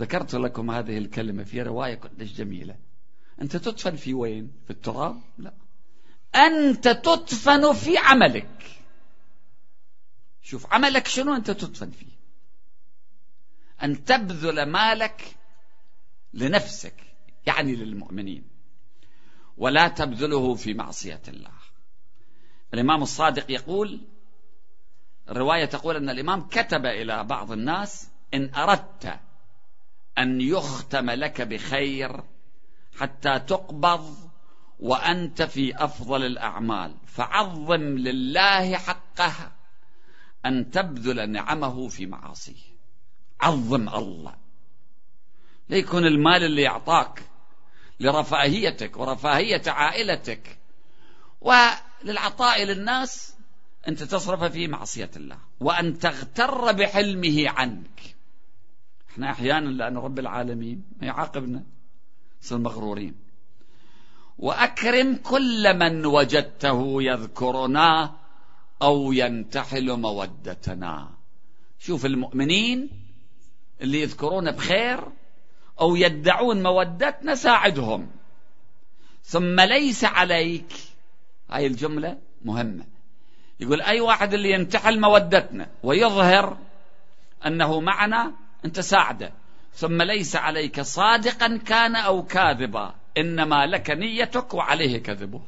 ذكرت 0.00 0.34
لكم 0.34 0.70
هذه 0.70 0.98
الكلمة 0.98 1.44
في 1.44 1.62
رواية 1.62 1.94
كلش 1.94 2.32
جميلة. 2.32 2.76
أنت 3.42 3.56
تدفن 3.56 3.96
في 3.96 4.14
وين؟ 4.14 4.52
في 4.64 4.70
التراب؟ 4.70 5.22
لا. 5.38 5.54
أنت 6.34 6.88
تدفن 6.88 7.72
في 7.72 7.98
عملك. 7.98 8.80
شوف 10.42 10.72
عملك 10.72 11.06
شنو 11.06 11.34
أنت 11.34 11.50
تدفن 11.50 11.90
فيه؟ 11.90 12.16
أن 13.82 14.04
تبذل 14.04 14.62
مالك 14.62 15.36
لنفسك 16.34 16.94
يعني 17.46 17.76
للمؤمنين. 17.76 18.55
ولا 19.56 19.88
تبذله 19.88 20.54
في 20.54 20.74
معصية 20.74 21.22
الله. 21.28 21.50
الإمام 22.74 23.02
الصادق 23.02 23.50
يقول 23.50 24.00
الرواية 25.30 25.64
تقول 25.64 25.96
أن 25.96 26.10
الإمام 26.10 26.48
كتب 26.48 26.86
إلى 26.86 27.24
بعض 27.24 27.52
الناس 27.52 28.08
إن 28.34 28.54
أردت 28.54 29.20
أن 30.18 30.40
يختم 30.40 31.10
لك 31.10 31.42
بخير 31.42 32.24
حتى 32.98 33.38
تقبض 33.38 34.16
وأنت 34.80 35.42
في 35.42 35.84
أفضل 35.84 36.24
الأعمال 36.24 36.94
فعظم 37.06 37.82
لله 37.82 38.76
حقه 38.76 39.52
أن 40.46 40.70
تبذل 40.70 41.30
نعمه 41.30 41.88
في 41.88 42.06
معاصيه. 42.06 42.76
عظم 43.40 43.88
الله. 43.88 44.34
ليكون 45.68 46.06
المال 46.06 46.44
اللي 46.44 46.62
يعطاك 46.62 47.22
لرفاهيتك 48.00 48.96
ورفاهية 48.96 49.62
عائلتك. 49.66 50.58
وللعطاء 51.40 52.64
للناس 52.64 53.34
أنت 53.88 54.02
تصرف 54.02 54.44
في 54.44 54.68
معصية 54.68 55.10
الله 55.16 55.38
وأن 55.60 55.98
تغتر 55.98 56.72
بحلمه 56.72 57.50
عنك. 57.50 58.16
إحنا 59.10 59.30
أحيانا 59.30 59.68
لأن 59.68 59.96
رب 59.96 60.18
العالمين 60.18 60.84
ما 61.00 61.06
يعاقبنا 61.06 61.62
نصير 62.42 62.58
مغرورين. 62.58 63.14
وأكرم 64.38 65.16
كل 65.16 65.78
من 65.78 66.06
وجدته 66.06 67.02
يذكرنا 67.02 68.16
أو 68.82 69.12
ينتحل 69.12 70.00
مودتنا. 70.00 71.10
شوف 71.78 72.06
المؤمنين 72.06 72.90
اللي 73.80 74.00
يذكرون 74.00 74.50
بخير 74.50 75.00
أو 75.80 75.96
يدعون 75.96 76.62
مودتنا 76.62 77.34
ساعدهم. 77.34 78.10
ثم 79.24 79.60
ليس 79.60 80.04
عليك. 80.04 80.72
هاي 81.50 81.66
الجملة 81.66 82.18
مهمة. 82.44 82.84
يقول 83.60 83.82
أي 83.82 84.00
واحد 84.00 84.34
اللي 84.34 84.50
ينتحل 84.50 85.00
مودتنا 85.00 85.68
ويظهر 85.82 86.58
أنه 87.46 87.80
معنا 87.80 88.32
أنت 88.64 88.80
ساعده. 88.80 89.32
ثم 89.74 90.02
ليس 90.02 90.36
عليك. 90.36 90.80
صادقا 90.80 91.56
كان 91.56 91.96
أو 91.96 92.22
كاذبا. 92.22 92.94
إنما 93.18 93.66
لك 93.66 93.90
نيتك 93.90 94.54
وعليه 94.54 94.98
كذبه. 95.02 95.42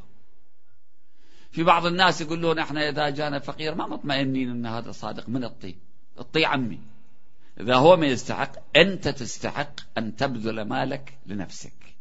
في 1.51 1.63
بعض 1.63 1.87
الناس 1.87 2.21
يقولون 2.21 2.59
إحنا 2.59 2.89
إذا 2.89 3.11
جانا 3.11 3.39
فقير 3.39 3.75
ما 3.75 3.87
مطمئنين 3.87 4.51
أن 4.51 4.67
هذا 4.67 4.93
صادق. 4.93 5.29
من 5.29 5.45
الطي 5.45 5.75
الطي 6.19 6.45
عمي. 6.45 6.81
إذا 7.61 7.77
هو 7.77 7.97
ما 7.97 8.07
يستحق 8.07 8.53
أنت 8.77 9.09
تستحق 9.09 9.99
أن 9.99 10.17
تبذل 10.17 10.63
مالك 10.63 11.19
لنفسك. 11.27 11.97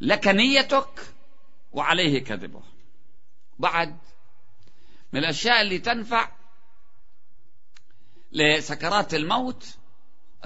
لك 0.00 0.28
نيتك 0.28 1.14
وعليه 1.72 2.24
كذبه. 2.24 2.62
بعد 3.58 3.96
من 5.12 5.20
الأشياء 5.20 5.62
اللي 5.62 5.78
تنفع 5.78 6.28
لسكرات 8.32 9.14
الموت 9.14 9.76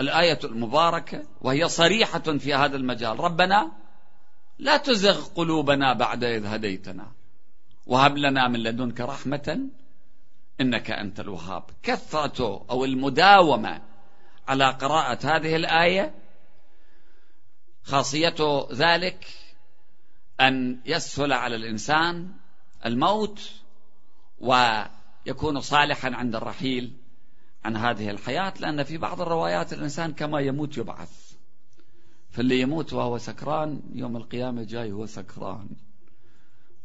الآية 0.00 0.38
المباركة 0.44 1.22
وهي 1.40 1.68
صريحة 1.68 2.18
في 2.18 2.54
هذا 2.54 2.76
المجال. 2.76 3.20
ربنا 3.20 3.72
لا 4.58 4.76
تزغ 4.76 5.24
قلوبنا 5.24 5.92
بعد 5.92 6.24
إذ 6.24 6.46
هديتنا. 6.46 7.12
وهب 7.86 8.16
لنا 8.16 8.48
من 8.48 8.62
لدنك 8.62 9.00
رحمة 9.00 9.70
إنك 10.60 10.90
أنت 10.90 11.20
الوهاب. 11.20 11.62
كثرة 11.82 12.66
أو 12.70 12.84
المداومة 12.84 13.82
على 14.48 14.70
قراءة 14.70 15.36
هذه 15.36 15.56
الآية 15.56 16.14
خاصية 17.82 18.66
ذلك 18.72 19.26
أن 20.40 20.80
يسهل 20.86 21.32
على 21.32 21.56
الإنسان 21.56 22.28
الموت 22.86 23.50
ويكون 24.40 25.60
صالحا 25.60 26.10
عند 26.14 26.34
الرحيل 26.36 26.92
عن 27.64 27.76
هذه 27.76 28.10
الحياة 28.10 28.54
لأن 28.60 28.82
في 28.82 28.98
بعض 28.98 29.20
الروايات 29.20 29.72
الإنسان 29.72 30.12
كما 30.12 30.40
يموت 30.40 30.78
يبعث. 30.78 31.32
فاللي 32.30 32.60
يموت 32.60 32.92
وهو 32.92 33.18
سكران 33.18 33.82
يوم 33.94 34.16
القيامة 34.16 34.62
جاي 34.62 34.92
هو 34.92 35.06
سكران. 35.06 35.68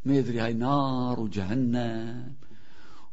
ما 0.06 0.16
يدري 0.16 0.40
هاي 0.40 0.54
نار 0.54 1.20
وجهنم. 1.20 2.36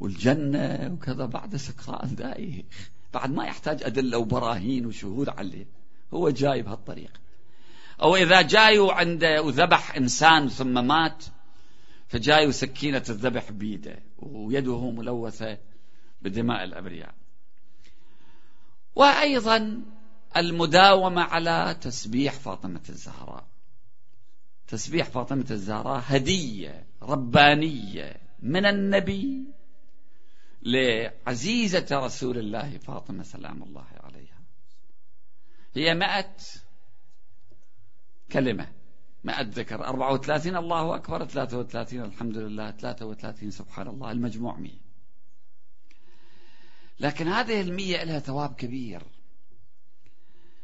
والجنة 0.01 0.91
وكذا 0.93 1.27
بعد 1.27 1.57
سكران 1.57 2.15
دايخ 2.15 2.91
بعد 3.15 3.31
ما 3.31 3.45
يحتاج 3.45 3.83
أدلة 3.83 4.19
وبراهين 4.19 4.87
وشهود 4.87 5.29
عليه. 5.29 5.67
هو 6.15 6.31
جاي 6.31 6.63
بهالطريقة 6.63 7.21
أو 8.03 8.17
إذا 8.17 8.43
جاي 8.43 8.79
وعند 8.79 9.25
وذبح 9.25 9.97
إنسان 9.97 10.49
ثم 10.49 10.87
مات 10.87 11.25
فجاي 12.09 12.53
سكينة 12.53 13.05
الذبح 13.09 13.51
بيده 13.51 14.03
ويده 14.19 14.91
ملوثة 14.91 15.59
بدماء 16.23 16.65
الأبرياء. 16.65 17.15
وأيضا 18.95 19.83
المداومة 20.37 21.23
على 21.23 21.77
تسبيح 21.81 22.33
فاطمة 22.33 22.81
الزهراء. 22.89 23.47
تسبيح 24.69 25.07
فاطمة 25.07 25.47
الزهراء 25.51 26.03
هدية 26.07 26.87
ربانية 27.03 28.17
من 28.43 28.67
النبي 28.67 29.45
لعزيزة 30.63 31.87
رسول 31.93 32.39
الله 32.39 32.79
فاطمة 32.79 33.23
سلام 33.23 33.63
الله 33.63 33.87
عليها. 33.95 34.41
هي 35.75 35.95
مئة 35.95 36.37
كلمة 38.33 38.73
مئة 39.25 39.43
ذكر 39.43 39.85
أربعة 39.85 40.13
وثلاثين 40.13 40.57
الله 40.57 40.97
أكبر 40.97 41.25
ثلاثة 41.25 41.59
وثلاثين 41.59 42.03
الحمد 42.03 42.37
لله 42.37 42.71
ثلاثة 42.71 43.07
وثلاثين 43.07 43.51
سبحان 43.51 43.89
الله 43.89 44.13
المجموع 44.13 44.59
مئة. 44.59 44.81
لكن 47.01 47.29
هذه 47.29 47.61
المية 47.61 48.05
لها 48.05 48.19
ثواب 48.19 48.55
كبير. 48.55 49.03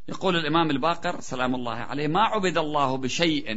يقول 0.08 0.36
الإمام 0.36 0.70
الباقر 0.70 1.20
سلام 1.20 1.54
الله 1.54 1.74
عليه 1.74 2.08
ما 2.08 2.20
عبد 2.20 2.58
الله 2.58 2.96
بشيء 2.96 3.54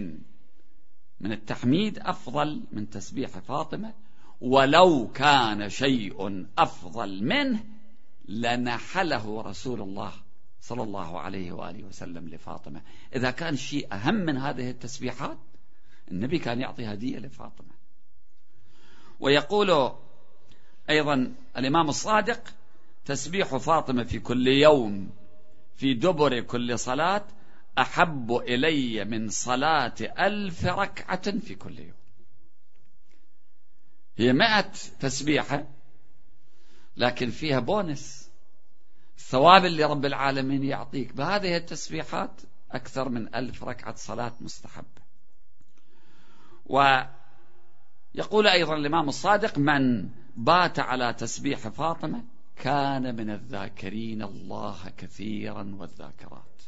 من 1.19 1.31
التحميد 1.31 1.99
أفضل 1.99 2.63
من 2.71 2.89
تسبيح 2.89 3.29
فاطمة 3.29 3.93
ولو 4.41 5.11
كان 5.11 5.69
شيء 5.69 6.45
أفضل 6.57 7.23
منه 7.23 7.63
لنحله 8.27 9.41
رسول 9.41 9.81
الله 9.81 10.13
صلى 10.61 10.83
الله 10.83 11.19
عليه 11.19 11.51
وآله 11.51 11.83
وسلم 11.83 12.27
لفاطمة. 12.27 12.81
إذا 13.15 13.31
كان 13.31 13.55
شيء 13.55 13.93
أهم 13.93 14.15
من 14.15 14.37
هذه 14.37 14.69
التسبيحات 14.69 15.37
النبي 16.11 16.39
كان 16.39 16.61
يعطي 16.61 16.85
هدية 16.85 17.17
لفاطمة. 17.17 17.73
ويقول 19.19 19.91
أيضا 20.89 21.33
الإمام 21.57 21.89
الصادق 21.89 22.41
تسبيح 23.05 23.57
فاطمة 23.57 24.03
في 24.03 24.19
كل 24.19 24.47
يوم 24.47 25.09
في 25.75 25.93
دبر 25.93 26.39
كل 26.39 26.79
صلاة 26.79 27.25
أحب 27.77 28.31
إلي 28.31 29.05
من 29.05 29.29
صلاة 29.29 29.95
ألف 30.19 30.65
ركعة 30.65 31.39
في 31.39 31.55
كل 31.55 31.79
يوم. 31.79 31.98
هي 34.19 34.33
مئة 34.33 34.71
تسبيحة 34.99 35.67
لكن 36.97 37.29
فيها 37.29 37.59
بونس. 37.59 38.29
الثواب 39.17 39.65
اللي 39.65 39.83
رب 39.83 40.05
العالمين 40.05 40.63
يعطيك 40.63 41.13
بهذه 41.13 41.57
التسبيحات 41.57 42.41
أكثر 42.71 43.09
من 43.09 43.35
ألف 43.35 43.63
ركعة 43.63 43.95
صلاة 43.95 44.33
مستحبة. 44.41 45.01
ويقول 46.65 48.47
أيضا 48.47 48.75
الإمام 48.75 49.09
الصادق 49.09 49.57
من 49.57 50.09
بات 50.35 50.79
على 50.79 51.13
تسبيح 51.13 51.67
فاطمة 51.67 52.23
كان 52.55 53.15
من 53.15 53.29
الذاكرين 53.29 54.23
الله 54.23 54.89
كثيرا 54.97 55.75
والذاكرات. 55.77 56.61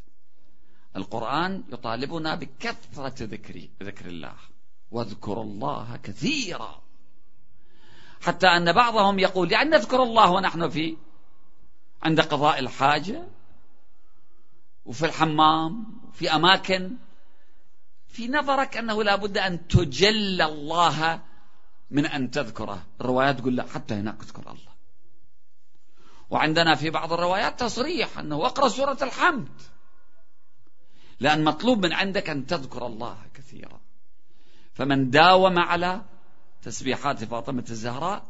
القرآن 0.95 1.63
يطالبنا 1.73 2.35
بكثرة 2.35 3.25
ذكر 3.25 3.67
ذكر 3.83 4.05
الله 4.05 4.35
واذكر 4.91 5.41
الله 5.41 5.97
كثيرا 6.03 6.90
حتى 8.21 8.47
أن 8.47 8.73
بعضهم 8.73 9.19
يقول 9.19 9.51
يعني 9.51 9.69
نذكر 9.69 10.03
الله 10.03 10.31
ونحن 10.31 10.69
في 10.69 10.97
عند 12.03 12.21
قضاء 12.21 12.59
الحاجة 12.59 13.27
وفي 14.85 15.05
الحمام 15.05 16.01
وفي 16.09 16.35
أماكن 16.35 16.95
في 18.07 18.27
نظرك 18.27 18.77
أنه 18.77 19.03
لا 19.03 19.15
بد 19.15 19.37
أن 19.37 19.67
تجل 19.67 20.41
الله 20.41 21.21
من 21.91 22.05
أن 22.05 22.31
تذكره. 22.31 22.83
الروايات 23.01 23.39
تقول 23.39 23.55
لا 23.55 23.67
حتى 23.67 23.93
هناك 23.93 24.21
اذكر 24.21 24.41
الله. 24.41 24.71
وعندنا 26.29 26.75
في 26.75 26.89
بعض 26.89 27.13
الروايات 27.13 27.59
تصريح 27.59 28.19
أنه 28.19 28.45
اقرأ 28.45 28.67
سورة 28.67 28.97
الحمد 29.01 29.49
لأن 31.19 31.43
مطلوب 31.43 31.85
من 31.85 31.93
عندك 31.93 32.29
أن 32.29 32.45
تذكر 32.45 32.85
الله 32.85 33.17
كثيرا. 33.33 33.81
فمن 34.73 35.09
داوم 35.09 35.59
على 35.59 36.01
تسبيحات 36.61 37.23
فاطمة 37.23 37.65
الزهراء 37.69 38.27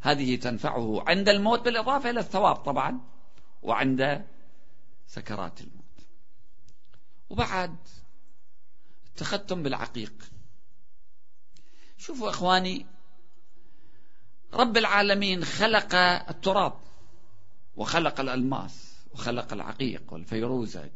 هذه 0.00 0.36
تنفعه 0.36 1.04
عند 1.06 1.28
الموت 1.28 1.60
بالإضافة 1.60 2.10
إلى 2.10 2.20
الثواب 2.20 2.56
طبعا 2.56 3.00
وعند 3.62 4.26
سكرات 5.06 5.60
الموت. 5.60 5.84
وبعد 7.30 7.76
التختم 9.06 9.62
بالعقيق. 9.62 10.12
شوفوا 11.98 12.30
إخواني 12.30 12.86
رب 14.52 14.76
العالمين 14.76 15.44
خلق 15.44 15.94
التراب 16.28 16.80
وخلق 17.76 18.20
الألماس 18.20 18.94
وخلق 19.14 19.52
العقيق 19.52 20.12
والفيروزج 20.12 20.90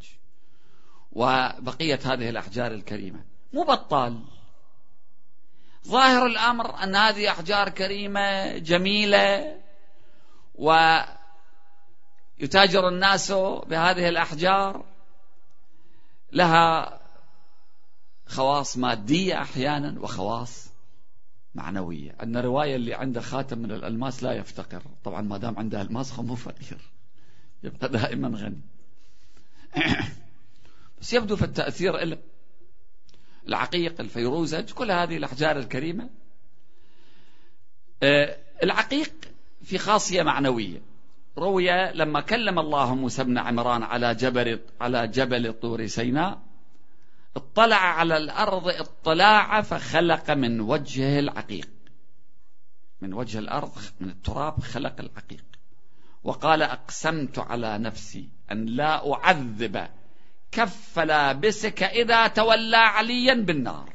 وبقية 1.12 2.00
هذه 2.04 2.28
الأحجار 2.28 2.72
الكريمة. 2.72 3.24
مو 3.52 3.64
بطال. 3.64 4.24
ظاهر 5.88 6.26
الأمر 6.26 6.82
أن 6.82 6.96
هذه 6.96 7.30
أحجار 7.30 7.68
كريمة 7.68 8.58
جميلة 8.58 9.60
ويتاجر 10.54 11.08
الناس 12.88 13.32
بهذه 13.66 14.08
الأحجار. 14.08 14.84
لها 16.32 17.00
خواص 18.26 18.78
مادية 18.78 19.42
أحيانا 19.42 20.00
وخواص 20.00 20.68
معنوية. 21.54 22.16
أن 22.22 22.36
رواية 22.36 22.76
اللي 22.76 22.94
عنده 22.94 23.20
خاتم 23.20 23.58
من 23.58 23.72
الألماس 23.72 24.22
لا 24.22 24.32
يفتقر. 24.32 24.82
طبعا 25.04 25.20
ما 25.20 25.38
دام 25.38 25.58
عنده 25.58 25.82
ألماس 25.82 26.18
مو 26.18 26.34
فقير. 26.34 26.90
يبقى 27.62 27.88
دائما 27.88 28.38
غني. 28.38 28.60
بس 31.00 31.12
يبدو 31.12 31.36
في 31.36 31.44
التأثير 31.44 32.02
إله 32.02 32.18
العقيق 33.48 34.00
الفيروزج 34.00 34.70
كل 34.70 34.90
هذه 34.90 35.16
الأحجار 35.16 35.58
الكريمة. 35.58 36.10
آه، 38.02 38.36
العقيق 38.62 39.12
في 39.62 39.78
خاصية 39.78 40.22
معنوية. 40.22 40.82
روي 41.38 41.92
لما 41.92 42.20
كلم 42.20 42.58
الله 42.58 42.94
موسى 42.94 43.24
بن 43.24 43.38
عمران 43.38 43.82
على 43.82 44.14
جبل 44.14 44.60
على 44.80 45.08
جبل 45.08 45.52
طور 45.52 45.86
سيناء 45.86 46.40
اطلع 47.36 47.76
على 47.76 48.16
الأرض 48.16 48.68
اطلاع 48.68 49.60
فخلق 49.60 50.30
من 50.30 50.60
وجهه 50.60 51.18
العقيق. 51.18 51.68
من 53.00 53.14
وجه 53.14 53.38
الأرض 53.38 53.72
من 54.00 54.08
التراب 54.08 54.60
خلق 54.60 55.00
العقيق. 55.00 55.44
وقال 56.24 56.62
أقسمت 56.62 57.38
على 57.38 57.78
نفسي 57.78 58.28
أن 58.52 58.66
لا 58.66 59.14
أعذب 59.14 59.88
كف 60.52 60.98
لابسك 60.98 61.82
إذا 61.82 62.26
تولى 62.26 62.76
عليا 62.76 63.34
بالنار. 63.34 63.92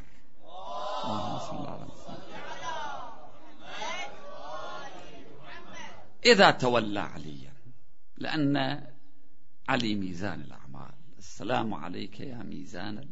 إذا 6.25 6.51
تولى 6.51 6.99
عليا 6.99 7.53
لأن 8.17 8.83
علي 9.69 9.95
ميزان 9.95 10.41
الأعمال. 10.41 10.93
السلام 11.17 11.73
عليك 11.73 12.19
يا 12.19 12.43
ميزان 12.43 13.09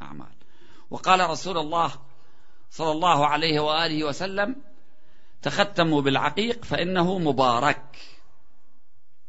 الأعمال. 0.00 0.34
وقال 0.90 1.30
رسول 1.30 1.58
الله 1.58 1.90
صلى 2.70 2.90
الله 2.92 3.26
عليه 3.26 3.60
وآله 3.60 4.04
وسلم 4.04 4.56
تختموا 5.42 6.02
بالعقيق 6.02 6.64
فإنه 6.64 7.18
مبارك. 7.18 7.98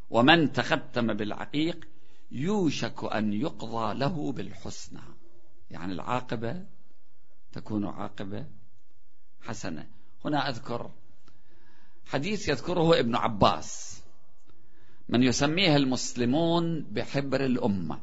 ومن 0.09 0.51
تختم 0.51 1.13
بالعقيق 1.13 1.87
يوشك 2.31 3.03
أن 3.03 3.33
يقضى 3.33 3.93
له 3.93 4.31
بالحسنى. 4.31 5.01
يعني 5.71 5.93
العاقبة 5.93 6.65
تكون 7.51 7.85
عاقبة 7.85 8.45
حسنة. 9.41 9.87
هنا 10.25 10.49
أذكر 10.49 10.91
حديث 12.05 12.49
يذكره 12.49 12.99
ابن 12.99 13.15
عباس 13.15 14.01
من 15.09 15.23
يسميه 15.23 15.75
المسلمون 15.75 16.83
بحبر 16.83 17.45
الأمة. 17.45 18.01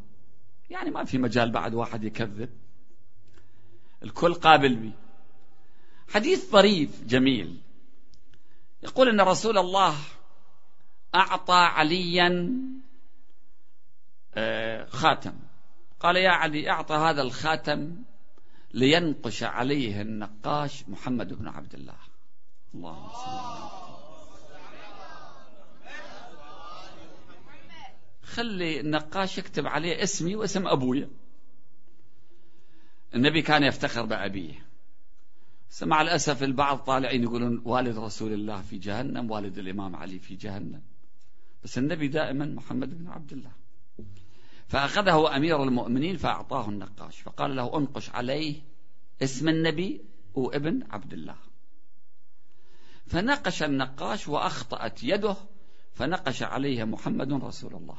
يعني 0.71 0.91
ما 0.91 1.05
في 1.05 1.19
مجال 1.19 1.51
بعد 1.51 1.75
واحد 1.75 2.05
يكذب. 2.05 2.51
الكل 4.03 4.35
قابل 4.35 4.77
به. 4.77 4.93
حديث 6.09 6.51
ظريف 6.51 7.05
جميل. 7.05 7.61
يقول 8.83 9.09
إن 9.09 9.21
رسول 9.21 9.59
الله 9.59 9.97
أعطى 11.15 11.55
عليا 11.55 12.53
خاتم. 14.89 15.35
قال 16.01 16.17
يا 16.17 16.31
علي 16.31 16.71
أعطى 16.71 16.95
هذا 16.95 17.23
الخاتم 17.23 17.97
لينقش 18.75 19.43
عليه 19.43 20.03
النقاش 20.03 20.89
محمد 20.89 21.33
بن 21.33 21.49
عبد 21.49 21.75
الله. 21.75 21.99
اللهم 22.75 23.09
صل 23.09 23.63
خلي 28.23 28.81
النقاش 28.81 29.39
يكتب 29.39 29.67
عليه 29.67 30.03
اسمي 30.03 30.37
واسم 30.37 30.67
ابويا 30.67 31.11
النبي 33.15 33.43
كان 33.43 33.63
يفتخر 33.63 34.05
بأبيه. 34.05 34.67
مع 35.83 36.03
الأسف 36.03 36.43
البعض 36.43 36.79
طالعين 36.79 37.23
يقولون 37.23 37.63
والد 37.65 37.99
رسول 37.99 38.33
الله 38.33 38.63
في 38.63 38.79
جهنم 38.79 39.31
والد 39.31 39.59
الإمام 39.59 39.97
علي 39.97 40.19
في 40.19 40.35
جهنم. 40.35 40.83
بس 41.65 41.79
النبي 41.79 42.09
دائما 42.09 42.47
محمد 42.47 42.99
بن 42.99 43.09
عبد 43.09 43.33
الله. 43.33 43.62
فأخذه 44.73 45.37
أمير 45.37 45.63
المؤمنين 45.63 46.17
فأعطاه 46.17 46.69
النقاش 46.69 47.21
فقال 47.21 47.57
له 47.57 47.79
أنقش 47.79 48.11
عليه 48.11 48.63
اسم 49.23 49.49
النبي 49.49 50.05
وابن 50.35 50.83
عبد 50.91 51.13
الله. 51.13 51.37
فنقش 53.07 53.63
النقاش 53.63 54.29
وأخطأت 54.29 55.05
يده 55.05 55.37
فنقش 55.95 56.43
عليها 56.43 56.85
محمد 56.85 57.33
رسول 57.33 57.75
الله. 57.75 57.97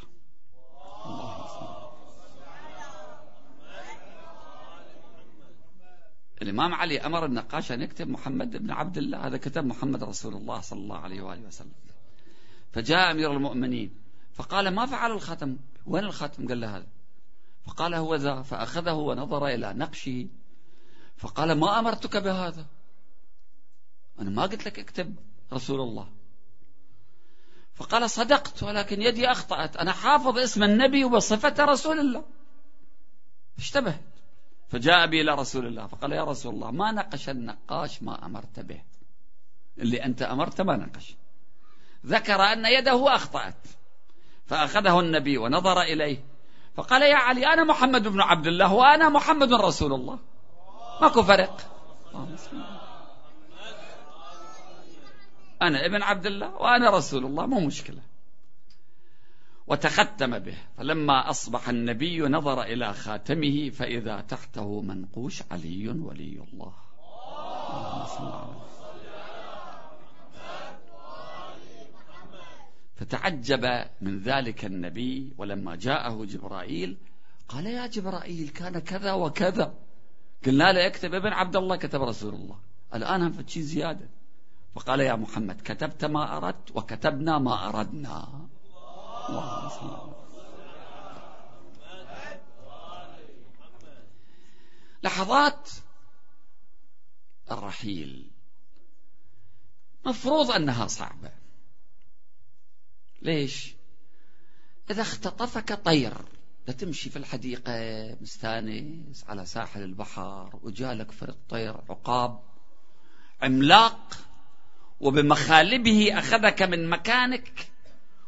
الإمام 6.42 6.74
علي 6.74 7.00
أمر 7.00 7.26
النقاش 7.26 7.72
أن 7.72 7.82
يكتب 7.82 8.08
محمد 8.08 8.58
بن 8.58 8.72
عبد 8.72 8.98
الله 8.98 9.28
هذا 9.28 9.38
كتب 9.38 9.66
محمد 9.66 10.04
رسول 10.04 10.34
الله 10.34 10.62
صلى 10.62 10.80
الله 10.80 10.98
عليه 10.98 11.22
وآله 11.22 11.48
وسلم. 11.48 11.74
فجاء 12.72 13.12
أمير 13.12 13.32
المؤمنين 13.32 13.96
فقال 14.34 14.68
ما 14.68 14.86
فعل 14.86 15.12
الخاتم 15.12 15.58
وين 15.86 16.04
الخاتم 16.04 16.48
قال 16.48 16.62
له 16.62 16.78
هذا؟ 16.78 16.88
فقال 17.66 17.94
هو 17.94 18.16
ذا 18.16 18.42
فأخذه 18.42 18.94
ونظر 18.94 19.48
إلى 19.48 19.74
نقشه 19.74 20.28
فقال 21.18 21.52
ما 21.52 21.80
أمرتك 21.80 22.18
بهذا؟ 22.18 22.66
أنا 24.20 24.30
ما 24.30 24.42
قلت 24.42 24.66
لك 24.66 24.80
اكتب 24.80 25.16
رسول 25.54 25.82
الله. 25.82 26.10
فقال 27.74 28.10
صدقت 28.10 28.64
ولكن 28.64 29.02
يدي 29.02 29.32
أخطأت. 29.32 29.78
أنا 29.78 29.92
حافظ 29.92 30.38
اسم 30.38 30.64
النبي 30.64 31.04
وبصفة 31.04 31.66
رسول 31.66 32.00
الله. 32.00 32.26
اشتبهت 33.58 34.02
فجاء 34.70 35.08
بي 35.08 35.22
إلى 35.22 35.32
رسول 35.32 35.66
الله 35.66 35.88
فقال 35.88 36.12
يا 36.12 36.24
رسول 36.24 36.54
الله 36.54 36.72
ما 36.72 36.92
نقش 36.92 37.30
النقاش 37.30 38.04
ما 38.04 38.26
أمرت 38.26 38.60
به. 38.60 38.82
اللي 39.78 40.06
أنت 40.06 40.22
أمرت 40.22 40.62
ما 40.62 40.78
نقش. 40.78 41.16
ذكر 42.06 42.42
أن 42.42 42.66
يده 42.66 43.16
أخطأت. 43.16 43.68
فأخذه 44.46 45.00
النبي 45.00 45.38
ونظر 45.38 45.82
إليه. 45.82 46.26
فقال 46.76 47.02
يا 47.02 47.16
علي 47.16 47.54
أنا 47.54 47.64
محمد 47.64 48.08
بن 48.08 48.22
عبد 48.22 48.48
الله 48.48 48.74
وأنا 48.74 49.10
محمد 49.10 49.54
رسول 49.54 49.94
الله. 49.94 50.20
ماكو 51.02 51.24
فرق. 51.24 51.58
أنا 55.62 55.86
ابن 55.86 56.04
عبد 56.04 56.26
الله 56.26 56.56
وأنا 56.56 56.90
رسول 56.90 57.26
الله 57.26 57.46
مو 57.46 57.60
مشكلة. 57.60 58.02
وتختم 59.68 60.40
به. 60.40 60.58
فلما 60.78 61.30
أصبح 61.30 61.70
النبي 61.70 62.20
نظر 62.22 62.62
إلى 62.62 62.94
خاتمه 62.94 63.70
فإذا 63.70 64.22
تحته 64.22 64.82
منقوش 64.82 65.44
علي 65.52 65.90
ولي 65.90 66.44
الله. 66.54 66.74
فتعجب 73.04 73.86
من 74.02 74.20
ذلك 74.20 74.66
النبي 74.66 75.34
ولما 75.38 75.76
جاءه 75.76 76.26
جبرائيل 76.26 76.98
قال 77.48 77.66
يا 77.66 77.88
جبرائيل 77.88 78.50
كان 78.50 78.80
كذا 78.80 79.14
وكذا. 79.14 79.74
قلنا 80.46 80.72
له 80.72 80.80
يكتب 80.80 81.14
ابن 81.14 81.28
عبد 81.28 81.56
الله 81.56 81.76
كتب 81.76 82.02
رسول 82.02 82.34
الله. 82.34 82.60
الآن 82.94 83.22
هم 83.22 83.48
شيء 83.48 83.64
زيادة. 83.64 84.10
فقال 84.76 85.00
يا 85.00 85.16
محمد 85.16 85.62
كتبت 85.62 86.06
ما 86.06 86.38
أردت 86.38 86.72
وكتبنا 86.76 87.38
ما 87.38 87.70
أردنا. 87.70 88.48
لحظات 95.04 95.70
الرحيل. 97.52 98.32
مفروض 100.06 100.52
أنها 100.52 100.88
صعبة. 100.88 101.43
ليش؟ 103.24 103.74
إذا 104.92 105.02
اختطفك 105.02 105.74
طير 105.74 106.14
تمشي 106.72 107.10
في 107.10 107.16
الحديقة 107.16 107.74
مستانس 108.22 109.24
على 109.28 109.46
ساحل 109.46 109.84
البحر 109.84 110.60
وجالك 110.64 111.12
فرد 111.12 111.36
طير 111.50 111.76
عقاب. 111.90 112.40
عملاق 113.42 114.18
وبمخالبه 115.00 116.20
أخذك 116.20 116.62
من 116.62 116.90
مكانك 116.90 117.68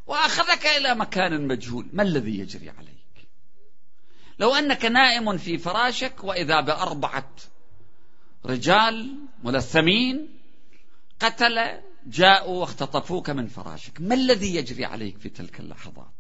وأخذك 0.08 0.66
إلى 0.66 0.96
مكان 0.96 1.48
مجهول. 1.48 1.88
ما 1.94 2.04
الذي 2.04 2.40
يجري 2.40 2.70
عليك؟ 2.70 2.96
لو 4.40 4.56
أنك 4.56 4.86
نائم 4.86 5.38
في 5.38 5.58
فراشك 5.58 6.24
وإذا 6.24 6.62
بأربعة 6.62 7.32
رجال 8.46 9.18
ملثمين 9.44 10.40
قتل 11.20 11.82
جاءوا 12.06 12.60
واختطفوك 12.60 13.30
من 13.30 13.48
فراشك. 13.48 14.02
ما 14.02 14.16
الذي 14.16 14.56
يجري 14.56 14.86
عليك 14.86 15.18
في 15.18 15.30
تلك 15.30 15.60
اللحظات؟ 15.60 16.14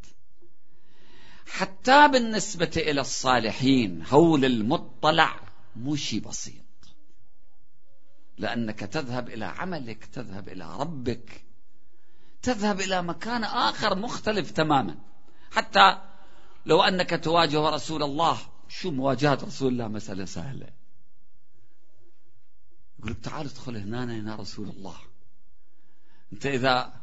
حتى 1.47 2.07
بالنسبة 2.07 2.71
إلى 2.77 3.01
الصالحين 3.01 4.03
هول 4.05 4.45
المطلع 4.45 5.39
شيء 5.95 6.19
بسيط. 6.19 6.65
لأنك 8.37 8.79
تذهب 8.79 9.29
إلى 9.29 9.45
عملك 9.45 10.05
تذهب 10.05 10.49
إلى 10.49 10.77
ربك 10.77 11.43
تذهب 12.41 12.81
إلى 12.81 13.03
مكان 13.03 13.43
آخر 13.43 13.95
مختلف 13.95 14.51
تماما. 14.51 14.97
حتى 15.51 16.01
لو 16.65 16.81
أنك 16.81 17.23
تواجه 17.23 17.69
رسول 17.69 18.03
الله 18.03 18.37
شو 18.69 18.91
مواجهة 18.91 19.33
رسول 19.33 19.73
الله 19.73 19.87
مسألة 19.87 20.25
سهلة؟ 20.25 20.69
يقول 22.99 23.15
تعال 23.15 23.45
ادخل 23.45 23.77
هنا 23.77 24.03
هنا 24.03 24.35
رسول 24.35 24.69
الله. 24.69 24.97
أنت 26.33 26.45
إذا 26.45 26.93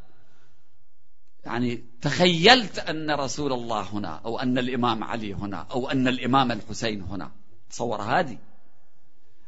يعني 1.44 1.84
تخيلت 2.00 2.78
أن 2.78 3.10
رسول 3.10 3.52
الله 3.52 3.80
هنا 3.80 4.20
أو 4.24 4.38
أن 4.38 4.58
الإمام 4.58 5.04
علي 5.04 5.34
هنا 5.34 5.66
أو 5.70 5.90
أن 5.90 6.08
الإمام 6.08 6.52
الحسين 6.52 7.02
هنا 7.02 7.30
تصور 7.70 8.02
هذه 8.02 8.38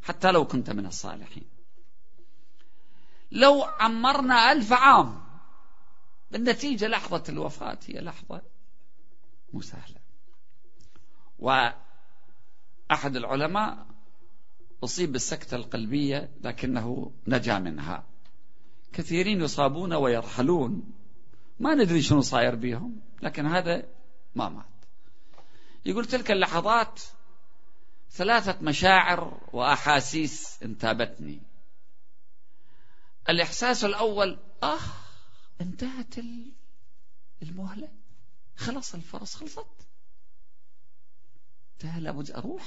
حتى 0.02 0.32
لو 0.32 0.44
كنت 0.46 0.70
من 0.70 0.86
الصالحين. 0.86 1.44
لو 3.32 3.62
عمرنا 3.62 4.52
ألف 4.52 4.72
عام 4.72 5.24
بالنتيجة 6.30 6.88
لحظة 6.88 7.22
الوفاة 7.28 7.78
هي 7.86 8.00
لحظة 8.00 8.42
مو 9.52 9.60
سهلة. 9.60 10.00
وأحد 11.38 13.16
العلماء 13.16 13.86
أصيب 14.84 15.12
بالسكتة 15.12 15.56
القلبية 15.56 16.30
لكنه 16.40 17.12
نجا 17.26 17.58
منها. 17.58 18.04
كثيرين 18.94 19.40
يصابون 19.40 19.92
ويرحلون. 19.92 20.92
ما 21.60 21.74
ندري 21.74 22.02
شنو 22.02 22.20
صاير 22.20 22.54
بيهم 22.54 23.00
لكن 23.22 23.46
هذا 23.46 23.82
ما 24.34 24.48
مات. 24.48 24.64
يقول 25.84 26.04
تلك 26.04 26.30
اللحظات 26.30 27.00
ثلاثة 28.10 28.62
مشاعر 28.62 29.40
وأحاسيس 29.52 30.62
انتابتني. 30.62 31.42
الإحساس 33.28 33.84
الأول 33.84 34.38
آه 34.62 34.78
انتهت 35.60 36.14
المهلة. 37.42 37.88
خلص 38.56 38.94
الفرص 38.94 39.34
خلصت. 39.34 39.66
انتهى 41.72 42.00
لابد 42.00 42.30
أروح. 42.30 42.64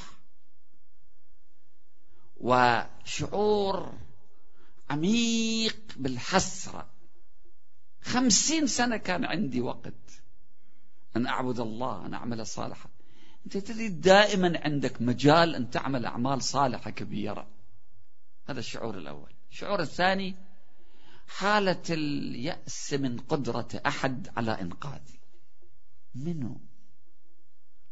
وشعور 2.37 3.93
عميق 4.89 5.77
بالحسرة. 5.95 6.89
خمسين 8.01 8.67
سنة 8.67 8.97
كان 8.97 9.25
عندي 9.25 9.61
وقت 9.61 10.21
أن 11.15 11.27
أعبد 11.27 11.59
الله 11.59 12.05
أن 12.05 12.13
أعمل 12.13 12.47
صالحا. 12.47 12.89
أنت 13.45 13.57
تدري 13.57 13.89
دائما 13.89 14.59
عندك 14.63 15.01
مجال 15.01 15.55
أن 15.55 15.69
تعمل 15.69 16.05
أعمال 16.05 16.41
صالحة 16.41 16.91
كبيرة. 16.91 17.47
هذا 18.49 18.59
الشعور 18.59 18.97
الأول. 18.97 19.33
الشعور 19.51 19.79
الثاني 19.79 20.35
حالة 21.27 21.83
اليأس 21.89 22.93
من 22.93 23.19
قدرة 23.19 23.67
أحد 23.85 24.29
على 24.37 24.61
إنقاذي. 24.61 25.19
منو؟ 26.15 26.61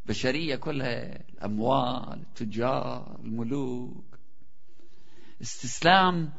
بشرية 0.06 0.56
كلها 0.56 1.30
الأموال 1.30 2.20
التجار 2.22 3.20
الملوك. 3.24 4.20
استسلام 5.42 6.34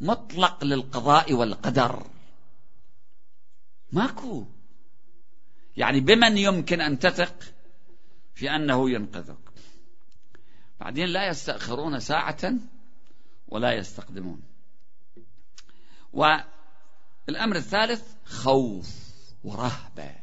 مطلق 0.00 0.64
للقضاء 0.64 1.32
والقدر. 1.32 2.06
ماكو. 3.92 4.46
يعني 5.76 6.00
بمن 6.00 6.38
يمكن 6.38 6.80
أن 6.80 6.98
تثق 6.98 7.54
في 8.34 8.50
أنه 8.50 8.90
ينقذك. 8.90 9.38
بعدين 10.80 11.06
لا 11.08 11.28
يستأخرون 11.28 12.00
ساعة 12.00 12.52
ولا 13.48 13.72
يستقدمون. 13.72 14.42
والأمر 16.12 17.56
الثالث 17.56 18.02
خوف 18.24 18.90
ورهبة. 19.44 20.14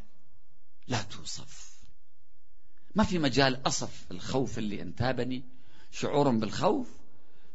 لا 0.87 1.01
توصف. 1.01 1.75
ما 2.95 3.03
في 3.03 3.19
مجال 3.19 3.67
أصف 3.67 4.11
الخوف 4.11 4.57
اللي 4.57 4.81
انتابني. 4.81 5.43
شعور 5.91 6.29
بالخوف 6.29 6.97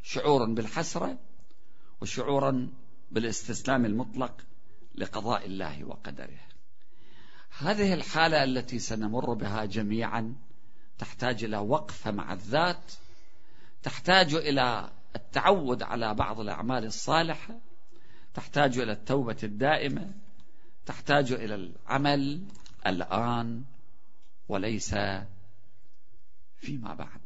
شعور 0.02 0.44
بالحسرة 0.44 1.18
وشعورا 2.00 2.68
بالاستسلام 3.10 3.84
المطلق 3.84 4.36
لقضاء 4.94 5.46
الله 5.46 5.84
وقدره. 5.84 6.38
هذه 7.58 7.94
الحالة 7.94 8.44
التي 8.44 8.78
سنمر 8.78 9.34
بها 9.34 9.64
جميعا 9.64 10.34
تحتاج 10.98 11.44
إلى 11.44 11.56
وقفة 11.56 12.10
مع 12.10 12.32
الذات 12.32 12.92
تحتاج 13.82 14.34
إلى 14.34 14.90
التعود 15.16 15.82
على 15.82 16.14
بعض 16.14 16.40
الأعمال 16.40 16.84
الصالحة 16.84 17.58
تحتاج 18.34 18.78
إلى 18.78 18.92
التوبة 18.92 19.36
الدائمة 19.42 20.12
تحتاج 20.86 21.32
إلى 21.32 21.54
العمل 21.54 22.44
الآن 22.86 23.64
وليس 24.48 24.94
فيما 26.56 26.94
بعد. 26.94 27.20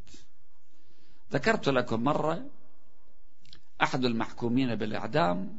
ذكرت 1.32 1.68
لكم 1.68 2.04
مرة 2.04 2.46
أحد 3.84 4.04
المحكومين 4.04 4.74
بالإعدام 4.74 5.58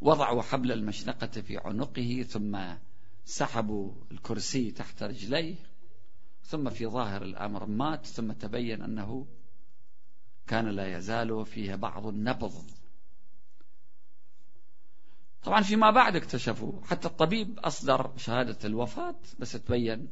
وضعوا 0.00 0.42
حبل 0.42 0.72
المشنقة 0.72 1.26
في 1.26 1.58
عنقه 1.58 2.26
ثم 2.28 2.58
سحبوا 3.24 3.92
الكرسي 4.10 4.70
تحت 4.70 5.02
رجليه 5.02 5.54
ثم 6.42 6.70
في 6.70 6.86
ظاهر 6.86 7.22
الأمر 7.22 7.66
مات 7.66 8.06
ثم 8.06 8.32
تبين 8.32 8.82
أنه 8.82 9.26
كان 10.46 10.68
لا 10.68 10.96
يزال 10.96 11.46
فيه 11.46 11.74
بعض 11.74 12.06
النبض. 12.06 12.64
طبعا 15.42 15.62
فيما 15.62 15.90
بعد 15.90 16.16
اكتشفوا 16.16 16.72
حتى 16.84 17.08
الطبيب 17.08 17.58
أصدر 17.58 18.12
شهادة 18.16 18.58
الوفاة 18.64 19.16
بس 19.38 19.52
تبين 19.52 20.08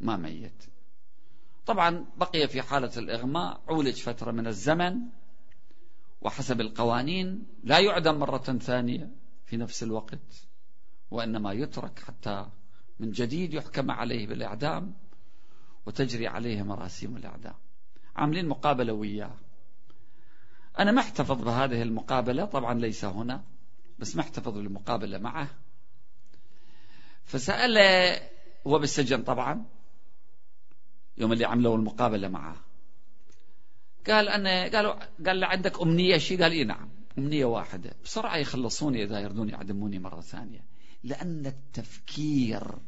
ما 0.00 0.16
ميت. 0.16 0.64
طبعا 1.66 2.06
بقي 2.16 2.48
في 2.48 2.62
حالة 2.62 2.92
الإغماء 2.96 3.60
عولج 3.68 4.02
فترة 4.02 4.30
من 4.30 4.46
الزمن 4.46 5.00
وحسب 6.26 6.60
القوانين 6.60 7.46
لا 7.64 7.78
يعدم 7.78 8.18
مرة 8.18 8.38
ثانية 8.38 9.10
في 9.44 9.56
نفس 9.56 9.82
الوقت 9.82 10.46
وإنما 11.10 11.52
يترك 11.52 11.98
حتى 11.98 12.46
من 13.00 13.10
جديد 13.10 13.54
يحكم 13.54 13.90
عليه 13.90 14.26
بالإعدام 14.26 14.94
وتجري 15.86 16.26
عليه 16.26 16.62
مراسيم 16.62 17.16
الإعدام. 17.16 17.54
عاملين 18.16 18.48
مقابلة 18.48 18.92
وياه. 18.92 19.36
أنا 20.78 20.92
محتفظ 20.92 21.42
بهذه 21.42 21.82
المقابلة 21.82 22.44
طبعا 22.44 22.74
ليس 22.74 23.04
هنا 23.04 23.44
بس 23.98 24.16
محتفظ 24.16 24.54
بالمقابلة 24.54 25.18
معه. 25.18 25.48
فسأل 27.24 27.78
هو 28.66 28.78
بالسجن 28.78 29.22
طبعا 29.22 29.64
يوم 31.18 31.32
اللي 31.32 31.44
عملوا 31.44 31.76
المقابلة 31.76 32.28
معه. 32.28 32.65
قال 34.10 34.28
أنا 34.28 34.68
قالوا 34.68 34.94
قال 35.26 35.40
له 35.40 35.46
عندك 35.46 35.80
أمنية 35.80 36.18
شيء 36.18 36.42
قال 36.42 36.52
إيه 36.52 36.64
نعم 36.64 36.88
أمنية 37.18 37.44
واحدة. 37.44 37.92
بسرعة 38.04 38.36
يخلصوني 38.36 39.04
إذا 39.04 39.20
يردون 39.20 39.48
يعدموني 39.48 39.98
مرة 39.98 40.20
ثانية. 40.20 40.64
لأن 41.04 41.46
التفكير 41.46 42.78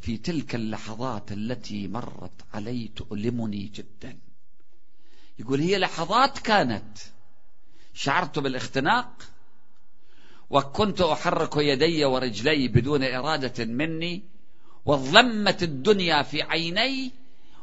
في 0.00 0.16
تلك 0.16 0.54
اللحظات 0.54 1.32
التي 1.32 1.88
مرت 1.88 2.44
علي 2.54 2.88
تؤلمني 2.88 3.66
جدا. 3.74 4.18
يقول 5.38 5.60
هي 5.60 5.78
لحظات 5.78 6.38
كانت 6.38 6.98
شعرت 7.94 8.38
بالاختناق 8.38 9.22
وكنت 10.50 11.00
أحرك 11.00 11.56
يدي 11.56 12.04
ورجلي 12.04 12.68
بدون 12.68 13.02
إرادة 13.02 13.64
مني 13.64 14.22
وظلمت 14.84 15.62
الدنيا 15.62 16.22
في 16.22 16.42
عيني 16.42 17.12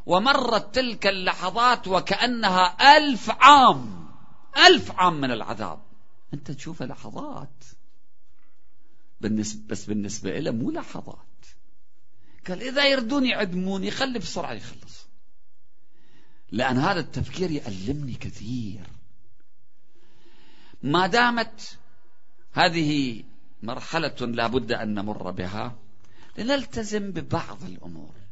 ومرت 0.05 0.75
تلك 0.75 1.07
اللحظات 1.07 1.87
وكأنها 1.87 2.97
ألف 2.97 3.29
عام 3.29 4.07
ألف 4.67 4.91
عام 4.91 5.21
من 5.21 5.31
العذاب. 5.31 5.81
أنت 6.33 6.51
تشوف 6.51 6.83
لحظات 6.83 7.63
بالنسبة 9.21 9.67
بس 9.67 9.85
بالنسبة 9.85 10.39
له 10.39 10.51
مو 10.51 10.71
لحظات. 10.71 11.17
قال 12.47 12.61
إذا 12.61 12.87
يردون 12.87 13.25
يعدموني 13.25 13.91
خلي 13.91 14.19
بسرعة 14.19 14.53
يخلص. 14.53 15.05
لأن 16.51 16.77
هذا 16.77 16.99
التفكير 16.99 17.51
يألمني 17.51 18.13
كثير. 18.13 18.87
ما 20.83 21.07
دامت 21.07 21.77
هذه 22.53 23.23
مرحلة 23.63 24.15
لا 24.19 24.47
بد 24.47 24.71
أن 24.71 24.93
نمر 24.93 25.31
بها 25.31 25.75
لنلتزم 26.37 27.11
ببعض 27.11 27.63
الأمور. 27.63 28.22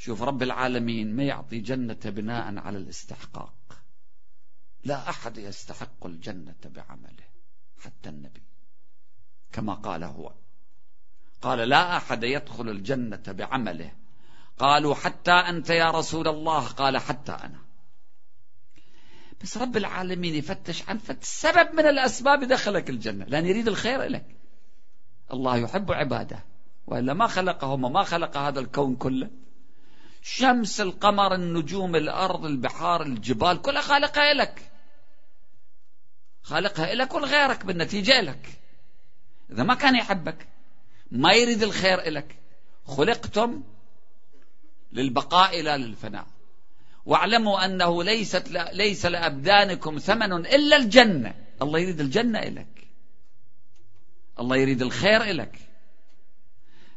شوف 0.00 0.22
رب 0.22 0.42
العالمين 0.42 1.16
ما 1.16 1.22
يعطي 1.22 1.58
جنة 1.58 1.98
بناء 2.04 2.58
على 2.58 2.78
الاستحقاق. 2.78 3.54
لا 4.84 5.10
أحد 5.10 5.38
يستحق 5.38 6.06
الجنة 6.06 6.54
بعمله 6.64 7.24
حتى 7.84 8.08
النبي. 8.08 8.42
كما 9.52 9.74
قال 9.74 10.04
هو. 10.04 10.32
قال 11.42 11.58
لا 11.58 11.96
أحد 11.96 12.24
يدخل 12.24 12.68
الجنة 12.68 13.22
بعمله. 13.28 13.92
قالوا 14.58 14.94
حتى 14.94 15.32
أنت 15.32 15.70
يا 15.70 15.90
رسول 15.90 16.28
الله. 16.28 16.66
قال 16.66 16.98
حتى 16.98 17.32
أنا. 17.32 17.60
بس 19.42 19.56
رب 19.56 19.76
العالمين 19.76 20.34
يفتش 20.34 20.88
عن 20.88 20.98
فت 20.98 21.24
سبب 21.24 21.74
من 21.74 21.86
الأسباب 21.86 22.44
دخلك 22.44 22.90
الجنة. 22.90 23.24
لأن 23.24 23.46
يريد 23.46 23.68
الخير 23.68 24.02
لك 24.02 24.36
الله 25.32 25.56
يحب 25.56 25.92
عباده. 25.92 26.44
وإلا 26.86 27.14
ما 27.14 27.26
خلقهم 27.26 27.84
وما 27.84 28.02
خلق 28.02 28.36
هذا 28.36 28.60
الكون 28.60 28.96
كله. 28.96 29.30
شمس 30.22 30.80
القمر 30.80 31.34
النجوم 31.34 31.96
الأرض 31.96 32.44
البحار 32.44 33.02
الجبال 33.02 33.62
كلها 33.62 33.82
خالقها 33.82 34.34
لك. 34.34 34.70
خالقها 36.42 36.94
لك 36.94 37.14
ولغيرك 37.14 37.64
بالنتيجة 37.64 38.20
لك. 38.20 38.48
إذا 39.50 39.62
ما 39.62 39.74
كان 39.74 39.96
يحبك 39.96 40.48
ما 41.10 41.32
يريد 41.32 41.62
الخير 41.62 42.10
لك. 42.10 42.36
خلقتم 42.86 43.62
للبقاء 44.92 45.62
لا 45.62 45.76
للفناء. 45.76 46.26
واعلموا 47.06 47.64
أنه 47.64 48.04
ليست 48.04 48.48
ليس 48.72 49.06
لأبدانكم 49.06 49.98
ثمن 49.98 50.46
إلا 50.46 50.76
الجنة. 50.76 51.34
الله 51.62 51.78
يريد 51.78 52.00
الجنة 52.00 52.40
لك. 52.40 52.88
الله 54.40 54.56
يريد 54.56 54.82
الخير 54.82 55.22
لك. 55.22 55.69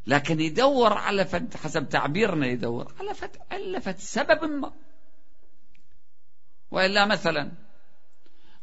لكن 0.08 0.39
يدور 0.39 0.93
على 0.93 1.26
فد 1.26 1.56
حسب 1.56 1.89
تعبيرنا 1.89 2.47
يدور 2.47 2.93
على 2.99 3.14
فد 3.14 3.38
علة 3.51 3.95
سبب 3.97 4.43
ما. 4.43 4.74
وإلا 6.72 7.06
مثلا 7.06 7.51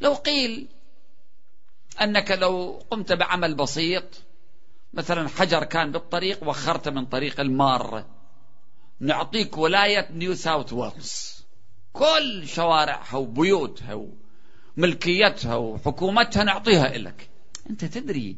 لو 0.01 0.15
قيل 0.15 0.69
أنك 2.01 2.31
لو 2.31 2.83
قمت 2.91 3.13
بعمل 3.13 3.55
بسيط 3.55 4.05
مثلا 4.93 5.29
حجر 5.29 5.65
كان 5.65 5.93
بالطريق 5.93 6.49
وخرت 6.49 6.89
من 6.89 7.07
طريق 7.07 7.41
المارة 7.41 8.07
نعطيك 9.01 9.59
ولاية 9.59 10.09
نيو 10.13 10.35
ساوث 10.35 10.73
ويلز. 10.73 11.41
كل 11.93 12.49
شوارعها 12.49 13.17
وبيوتها 13.17 14.07
وملكيتها 14.77 15.57
وحكومتها 15.57 16.45
نعطيها 16.45 16.99
لك 16.99 17.31
أنت 17.71 17.85
تدري 17.85 18.37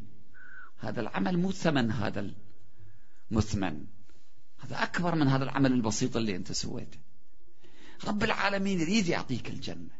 هذا 0.78 1.00
العمل 1.00 1.38
مو 1.38 1.52
ثمن 1.52 1.90
هذا 1.90 2.20
المثمن 3.32 3.84
هذا 4.58 4.82
أكبر 4.82 5.14
من 5.14 5.28
هذا 5.28 5.44
العمل 5.44 5.72
البسيط 5.72 6.16
اللي 6.16 6.36
أنت 6.36 6.52
سويته. 6.52 6.98
رب 8.06 8.24
العالمين 8.24 8.80
يريد 8.80 9.08
يعطيك 9.08 9.48
الجنة. 9.48 9.90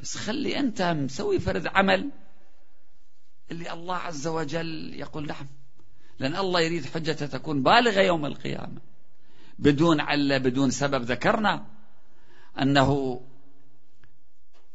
بس 0.00 0.16
خلي 0.16 0.58
أنت 0.58 0.82
مسوي 0.82 1.40
فرد 1.40 1.66
عمل 1.66 2.10
اللي 3.50 3.72
الله 3.72 3.96
عز 3.96 4.26
وجل 4.26 4.94
يقول 4.94 5.26
نعم. 5.26 5.46
لأن 6.18 6.36
الله 6.36 6.60
يريد 6.60 6.86
حجته 6.86 7.26
تكون 7.26 7.62
بالغة 7.62 8.00
يوم 8.00 8.26
القيامة. 8.26 8.80
بدون 9.58 10.00
علة 10.00 10.38
بدون 10.38 10.70
سبب. 10.70 11.02
ذكرنا 11.02 11.66
أنه 12.60 13.20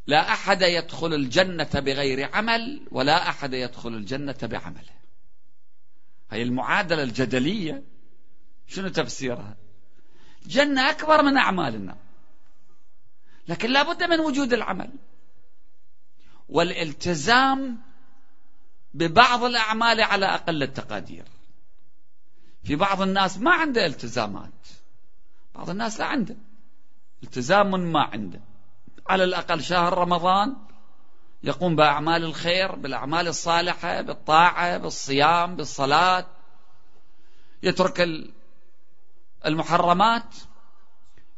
لا 0.07 0.33
أحد 0.33 0.61
يدخل 0.61 1.13
الجنة 1.13 1.69
بغير 1.73 2.35
عمل 2.35 2.87
ولا 2.91 3.29
أحد 3.29 3.53
يدخل 3.53 3.89
الجنة 3.89 4.37
بعمله. 4.43 4.95
هي 6.31 6.43
المعادلة 6.43 7.03
الجدلية. 7.03 7.83
شنو 8.67 8.87
تفسيرها؟ 8.87 9.55
جنة 10.45 10.89
أكبر 10.89 11.23
من 11.23 11.37
أعمالنا. 11.37 11.97
لكن 13.47 13.69
لا 13.69 13.93
بد 13.93 14.03
من 14.03 14.19
وجود 14.19 14.53
العمل. 14.53 14.89
والالتزام 16.49 17.77
ببعض 18.93 19.43
الأعمال 19.43 20.01
على 20.01 20.25
أقل 20.25 20.63
التقادير. 20.63 21.25
في 22.63 22.75
بعض 22.75 23.01
الناس 23.01 23.37
ما 23.37 23.51
عنده 23.51 23.85
التزامات. 23.85 24.67
بعض 25.55 25.69
الناس 25.69 25.99
لا 25.99 26.05
عنده. 26.05 26.35
التزام 27.23 27.91
ما 27.91 28.01
عنده. 28.01 28.41
على 29.07 29.23
الأقل 29.23 29.63
شهر 29.63 29.97
رمضان 29.97 30.55
يقوم 31.45 31.75
بأعمال 31.75 32.23
الخير 32.23 32.75
بالأعمال 32.75 33.27
الصالحة 33.27 34.01
بالطاعة 34.01 34.77
بالصيام 34.77 35.55
بالصلاة. 35.55 36.25
يترك 37.63 38.07
المحرمات. 39.45 40.35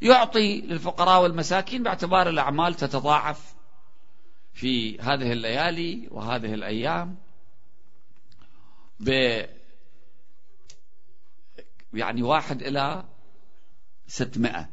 يعطي 0.02 0.62
للفقراء 0.62 1.24
والمساكين 1.24 1.84
باعتبار 1.84 2.30
الأعمال 2.30 2.74
تتضاعف 2.74 3.56
في 4.54 5.00
هذه 5.00 5.32
الليالي 5.32 6.08
وهذه 6.12 6.54
الأيام. 6.54 7.18
ب 9.00 9.10
يعني 11.94 12.24
واحد 12.24 12.62
إلى 12.62 13.04
ستمائة. 14.08 14.70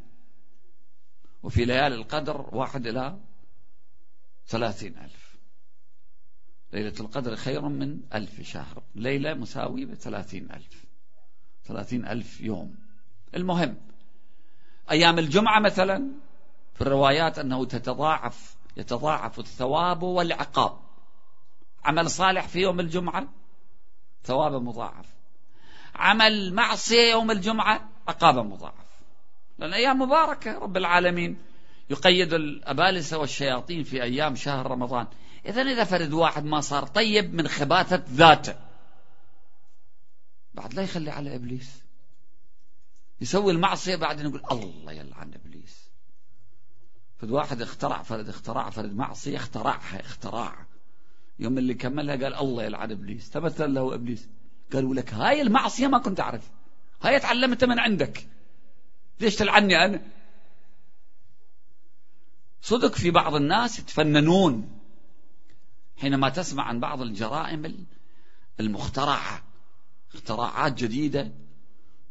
وفي 1.42 1.64
ليالي 1.64 1.94
القدر 1.94 2.48
واحد 2.52 2.86
إلى 2.86 3.18
ثلاثين 4.46 4.98
ألف. 4.98 5.23
ليلة 6.74 6.94
القدر 7.00 7.36
خير 7.36 7.68
من 7.68 8.00
ألف 8.14 8.40
شهر. 8.40 8.82
ليلة 8.94 9.34
مساوية 9.34 9.86
بثلاثين 9.86 10.50
ألف. 10.50 10.84
ثلاثين 11.64 12.06
ألف 12.06 12.40
يوم. 12.40 12.76
المهم 13.34 13.76
أيام 14.90 15.18
الجمعة 15.18 15.60
مثلا 15.60 16.10
في 16.74 16.80
الروايات 16.80 17.38
أنه 17.38 17.64
تتضاعف 17.64 18.56
يتضاعف 18.76 19.38
الثواب 19.38 20.02
والعقاب. 20.02 20.78
عمل 21.84 22.10
صالح 22.10 22.48
في 22.48 22.58
يوم 22.58 22.80
الجمعة 22.80 23.28
ثوابه 24.24 24.58
مضاعف. 24.58 25.06
عمل 25.94 26.54
معصية 26.54 27.10
يوم 27.10 27.30
الجمعة 27.30 27.88
عقابه 28.08 28.42
مضاعف. 28.42 28.84
لأن 29.58 29.72
أيام 29.72 30.02
مباركة 30.02 30.58
رب 30.58 30.76
العالمين 30.76 31.38
يقيد 31.90 32.32
الأبالسة 32.32 33.18
والشياطين 33.18 33.82
في 33.82 34.02
أيام 34.02 34.36
شهر 34.36 34.70
رمضان. 34.70 35.06
إذا 35.46 35.62
إذا 35.62 35.84
فرد 35.84 36.12
واحد 36.12 36.44
ما 36.44 36.60
صار 36.60 36.86
طيب 36.86 37.34
من 37.34 37.48
خباثة 37.48 38.02
ذاته. 38.10 38.54
بعد 40.54 40.74
لا 40.74 40.82
يخلي 40.82 41.10
على 41.10 41.34
إبليس. 41.34 41.70
يسوي 43.20 43.52
المعصية 43.52 43.96
بعدين 43.96 44.26
يقول 44.26 44.42
الله 44.50 44.92
يلعن 44.92 45.34
إبليس. 45.34 45.90
فد 47.18 47.30
واحد 47.30 47.62
اخترع 47.62 48.02
فرد 48.02 48.28
اختراع 48.28 48.70
فرد 48.70 48.94
معصية 48.94 49.36
اخترعها 49.36 50.00
اختراع. 50.00 50.66
يوم 51.38 51.58
اللي 51.58 51.74
كملها 51.74 52.16
قال 52.16 52.34
الله 52.34 52.62
يلعن 52.62 52.90
إبليس. 52.90 53.30
تمثل 53.30 53.74
له 53.74 53.94
إبليس. 53.94 54.28
قالوا 54.72 54.94
لك 54.94 55.14
هاي 55.14 55.42
المعصية 55.42 55.86
ما 55.86 55.98
كنت 55.98 56.20
أعرف. 56.20 56.50
هاي 57.02 57.20
تعلمتها 57.20 57.66
من 57.66 57.78
عندك. 57.78 58.28
ليش 59.20 59.36
تلعني 59.36 59.84
أنا؟ 59.84 60.02
صدق 62.62 62.94
في 62.94 63.10
بعض 63.10 63.34
الناس 63.34 63.78
يتفننون. 63.78 64.73
حينما 65.96 66.28
تسمع 66.28 66.64
عن 66.64 66.80
بعض 66.80 67.02
الجرائم 67.02 67.86
المخترعة 68.60 69.42
اختراعات 70.14 70.74
جديدة 70.74 71.32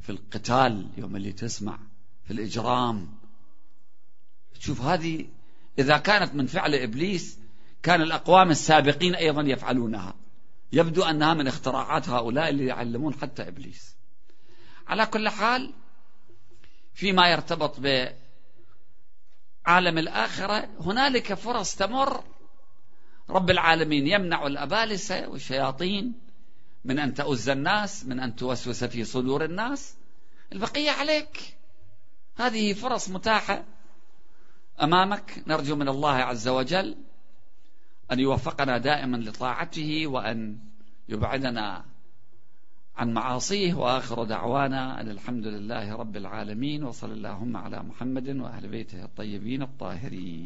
في 0.01 0.09
القتال 0.09 0.89
يوم 0.97 1.15
اللي 1.15 1.31
تسمع 1.31 1.79
في 2.25 2.33
الإجرام. 2.33 3.17
تشوف 4.59 4.81
هذه 4.81 5.25
إذا 5.79 5.97
كانت 5.97 6.35
من 6.35 6.47
فعل 6.47 6.75
إبليس 6.75 7.39
كان 7.83 8.01
الأقوام 8.01 8.51
السابقين 8.51 9.15
أيضا 9.15 9.41
يفعلونها. 9.41 10.15
يبدو 10.73 11.03
أنها 11.03 11.33
من 11.33 11.47
اختراعات 11.47 12.09
هؤلاء 12.09 12.49
اللي 12.49 12.65
يعلمون 12.65 13.13
حتى 13.13 13.47
إبليس. 13.47 13.95
على 14.87 15.05
كل 15.05 15.29
حال 15.29 15.73
فيما 16.93 17.31
يرتبط 17.31 17.79
بعالم 17.79 18.17
الآخرة 19.97 20.69
هنالك 20.79 21.33
فرص 21.33 21.75
تمر 21.75 22.23
رب 23.29 23.49
العالمين 23.49 24.07
يمنع 24.07 24.47
الأبالسة 24.47 25.27
والشياطين 25.29 26.13
من 26.85 26.99
أن 26.99 27.13
تؤز 27.13 27.49
الناس 27.49 28.05
من 28.05 28.19
أن 28.19 28.35
توسوس 28.35 28.83
في 28.83 29.03
صدور 29.03 29.45
الناس. 29.45 29.95
البقية 30.51 30.91
عليك. 30.91 31.55
هذه 32.35 32.73
فرص 32.73 33.09
متاحة 33.09 33.63
أمامك. 34.81 35.43
نرجو 35.47 35.75
من 35.75 35.89
الله 35.89 36.13
عز 36.13 36.47
وجل 36.47 36.97
أن 38.11 38.19
يوفقنا 38.19 38.77
دائما 38.77 39.17
لطاعته 39.17 40.07
وأن 40.07 40.57
يبعدنا 41.09 41.85
عن 42.97 43.13
معاصيه. 43.13 43.73
وآخر 43.73 44.23
دعوانا 44.23 45.01
أن 45.01 45.09
الحمد 45.09 45.47
لله 45.47 45.95
رب 45.95 46.17
العالمين 46.17 46.83
وصلى 46.83 47.13
اللهم 47.13 47.57
على 47.57 47.83
محمد 47.83 48.29
وأهل 48.29 48.67
بيته 48.67 49.03
الطيبين 49.03 49.61
الطاهرين. 49.61 50.41